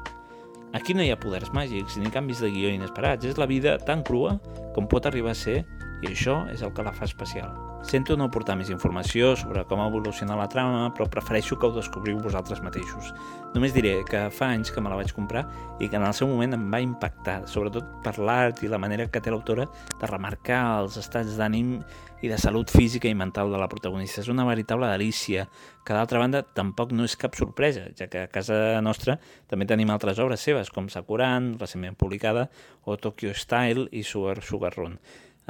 Aquí 0.74 0.96
no 0.98 1.04
hi 1.06 1.12
ha 1.14 1.20
poders 1.22 1.52
màgics 1.54 2.00
ni 2.02 2.10
canvis 2.14 2.42
de 2.42 2.50
guió 2.54 2.72
inesperats. 2.74 3.28
És 3.30 3.38
la 3.38 3.50
vida 3.50 3.78
tan 3.78 4.02
crua 4.04 4.40
com 4.74 4.90
pot 4.90 5.06
arribar 5.06 5.36
a 5.36 5.38
ser 5.38 5.62
i 6.02 6.10
això 6.10 6.44
és 6.54 6.66
el 6.66 6.74
que 6.74 6.86
la 6.86 6.96
fa 6.98 7.06
especial. 7.06 7.73
Sento 7.84 8.16
no 8.16 8.30
portar 8.32 8.56
més 8.56 8.70
informació 8.72 9.34
sobre 9.36 9.66
com 9.68 9.82
evoluciona 9.84 10.38
la 10.40 10.48
trama, 10.48 10.86
però 10.96 11.10
prefereixo 11.12 11.58
que 11.60 11.68
ho 11.68 11.76
descobriu 11.76 12.16
vosaltres 12.24 12.62
mateixos. 12.64 13.12
Només 13.54 13.76
diré 13.76 13.98
que 14.08 14.22
fa 14.32 14.48
anys 14.56 14.72
que 14.72 14.82
me 14.82 14.90
la 14.90 14.96
vaig 14.98 15.12
comprar 15.14 15.44
i 15.84 15.90
que 15.92 16.00
en 16.00 16.06
el 16.08 16.16
seu 16.16 16.30
moment 16.32 16.56
em 16.56 16.64
va 16.72 16.80
impactar, 16.82 17.42
sobretot 17.52 17.90
per 18.06 18.16
l'art 18.24 18.64
i 18.64 18.72
la 18.72 18.80
manera 18.80 19.10
que 19.12 19.20
té 19.22 19.34
l'autora 19.34 19.68
de 20.00 20.10
remarcar 20.10 20.62
els 20.80 20.96
estats 21.02 21.36
d'ànim 21.38 21.76
i 22.24 22.32
de 22.32 22.38
salut 22.40 22.72
física 22.72 23.12
i 23.12 23.18
mental 23.20 23.52
de 23.52 23.60
la 23.60 23.68
protagonista. 23.68 24.24
És 24.24 24.32
una 24.32 24.48
veritable 24.48 24.88
delícia, 24.88 25.44
que 25.84 25.94
d'altra 25.94 26.24
banda 26.24 26.42
tampoc 26.56 26.96
no 26.96 27.04
és 27.04 27.18
cap 27.20 27.36
sorpresa, 27.36 27.90
ja 28.00 28.08
que 28.08 28.24
a 28.24 28.32
casa 28.32 28.80
nostra 28.82 29.18
també 29.52 29.68
tenim 29.68 29.92
altres 29.92 30.24
obres 30.24 30.40
seves, 30.40 30.72
com 30.72 30.88
Sakuran, 30.88 31.58
recentment 31.60 32.00
publicada, 32.00 32.48
o 32.88 32.96
Tokyo 32.96 33.36
Style 33.36 33.90
i 33.92 34.08
Sugar 34.08 34.40
Sugar 34.42 34.72
Run. 34.80 34.98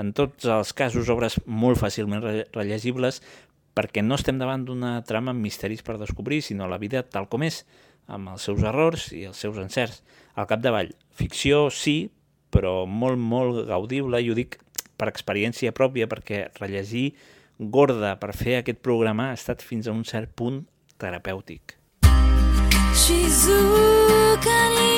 En 0.01 0.13
tots 0.17 0.45
els 0.49 0.73
casos, 0.73 1.09
obres 1.13 1.37
molt 1.45 1.79
fàcilment 1.81 2.23
rellegibles 2.53 3.21
perquè 3.73 4.03
no 4.05 4.17
estem 4.17 4.37
davant 4.37 4.65
d'una 4.65 4.99
trama 5.05 5.33
amb 5.33 5.41
misteris 5.41 5.81
per 5.85 5.97
descobrir, 6.01 6.41
sinó 6.45 6.67
la 6.69 6.79
vida 6.81 7.03
tal 7.03 7.27
com 7.29 7.45
és, 7.45 7.63
amb 8.07 8.33
els 8.33 8.45
seus 8.45 8.61
errors 8.65 9.09
i 9.13 9.25
els 9.29 9.39
seus 9.39 9.57
encerts. 9.61 10.03
Al 10.37 10.49
capdavall, 10.49 10.93
ficció 11.13 11.67
sí, 11.73 12.11
però 12.53 12.83
molt, 12.85 13.17
molt 13.17 13.63
gaudible, 13.69 14.21
i 14.21 14.29
ho 14.29 14.37
dic 14.37 14.59
per 14.97 15.09
experiència 15.09 15.73
pròpia, 15.73 16.09
perquè 16.09 16.47
rellegir 16.59 17.13
Gorda 17.57 18.15
per 18.19 18.33
fer 18.37 18.59
aquest 18.59 18.81
programa 18.85 19.29
ha 19.29 19.37
estat 19.37 19.61
fins 19.61 19.87
a 19.87 19.93
un 19.93 20.03
cert 20.09 20.33
punt 20.35 20.63
terapèutic. 21.01 21.77
Shizuka 22.93 24.57
ni 24.73 24.92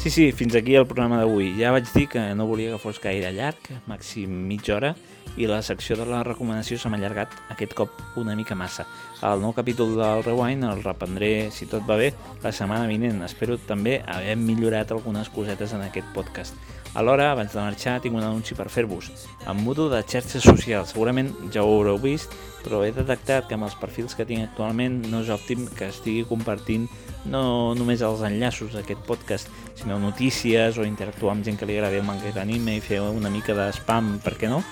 Sí, 0.00 0.08
sí, 0.08 0.32
fins 0.32 0.54
aquí 0.56 0.72
el 0.80 0.86
programa 0.88 1.18
d'avui. 1.20 1.50
Ja 1.58 1.74
vaig 1.74 1.84
dir 1.92 2.06
que 2.08 2.22
no 2.32 2.46
volia 2.48 2.70
que 2.72 2.78
fos 2.80 2.96
gaire 3.04 3.34
llarg, 3.36 3.66
màxim 3.84 4.32
mitja 4.48 4.78
hora, 4.78 4.94
i 5.36 5.44
la 5.44 5.58
secció 5.60 5.92
de 5.98 6.06
la 6.08 6.22
recomanació 6.24 6.78
s'ha 6.80 6.88
allargat 6.96 7.34
aquest 7.52 7.74
cop 7.76 8.00
una 8.16 8.32
mica 8.32 8.56
massa. 8.56 8.86
El 9.20 9.44
nou 9.44 9.52
capítol 9.52 9.92
del 9.98 10.24
Rewind 10.24 10.64
el 10.64 10.80
reprendré, 10.80 11.50
si 11.52 11.68
tot 11.68 11.84
va 11.84 12.00
bé, 12.00 12.14
la 12.40 12.48
setmana 12.48 12.88
vinent. 12.88 13.20
Espero 13.28 13.58
també 13.68 13.98
haver 14.00 14.38
millorat 14.40 14.96
algunes 14.96 15.28
cosetes 15.28 15.76
en 15.76 15.84
aquest 15.84 16.08
podcast. 16.16 16.56
Alhora, 16.92 17.30
abans 17.30 17.52
de 17.54 17.60
marxar, 17.62 18.00
tinc 18.02 18.16
un 18.18 18.24
anunci 18.26 18.56
per 18.58 18.66
fer-vos. 18.72 19.12
Em 19.46 19.60
mudo 19.62 19.86
de 19.92 20.00
xarxes 20.02 20.42
socials. 20.42 20.90
Segurament 20.90 21.30
ja 21.54 21.62
ho 21.62 21.70
haureu 21.76 22.00
vist, 22.02 22.34
però 22.64 22.82
he 22.82 22.90
detectat 22.90 23.46
que 23.46 23.54
amb 23.54 23.68
els 23.68 23.76
perfils 23.78 24.16
que 24.18 24.26
tinc 24.26 24.42
actualment 24.48 24.98
no 25.12 25.22
és 25.22 25.30
òptim 25.30 25.68
que 25.78 25.88
estigui 25.92 26.26
compartint 26.26 26.88
no 27.30 27.76
només 27.78 28.02
els 28.02 28.24
enllaços 28.26 28.74
d'aquest 28.74 29.06
podcast, 29.06 29.50
sinó 29.78 30.00
notícies 30.02 30.78
o 30.78 30.88
interactuar 30.88 31.36
amb 31.36 31.46
gent 31.46 31.60
que 31.60 31.68
li 31.68 31.78
agradi 31.78 32.02
el 32.02 32.08
manga 32.08 32.34
d'anime 32.34 32.76
i 32.80 32.84
fer 32.84 33.00
una 33.06 33.30
mica 33.30 33.54
de 33.54 33.70
spam, 33.76 34.16
per 34.24 34.34
què 34.40 34.50
no? 34.50 34.62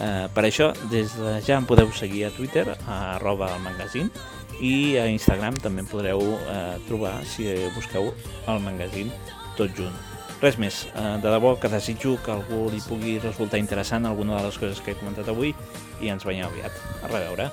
Eh, 0.00 0.26
per 0.34 0.46
això, 0.48 0.72
des 0.90 1.14
de 1.20 1.38
ja 1.46 1.60
em 1.60 1.70
podeu 1.70 1.92
seguir 1.94 2.26
a 2.26 2.34
Twitter, 2.34 2.66
a 2.86 3.00
arroba 3.14 3.54
el 3.54 3.62
magazín, 3.62 4.10
i 4.60 4.98
a 4.98 5.06
Instagram 5.08 5.62
també 5.62 5.86
podreu 5.88 6.20
eh, 6.20 6.78
trobar 6.88 7.20
si 7.28 7.52
busqueu 7.76 8.10
el 8.48 8.64
magazín 8.64 9.12
tot 9.56 9.70
junt. 9.76 10.09
Res 10.40 10.56
més, 10.56 10.86
eh, 10.96 11.18
de 11.20 11.28
debò 11.28 11.58
que 11.60 11.68
desitjo 11.68 12.14
que 12.24 12.32
algú 12.32 12.70
li 12.72 12.80
pugui 12.80 13.18
resultar 13.20 13.60
interessant 13.60 14.08
alguna 14.08 14.38
de 14.38 14.46
les 14.48 14.58
coses 14.62 14.80
que 14.80 14.94
he 14.94 15.00
comentat 15.02 15.28
avui 15.28 15.52
i 16.00 16.08
ens 16.08 16.24
veiem 16.24 16.48
aviat. 16.48 16.80
A 17.04 17.12
reveure. 17.12 17.50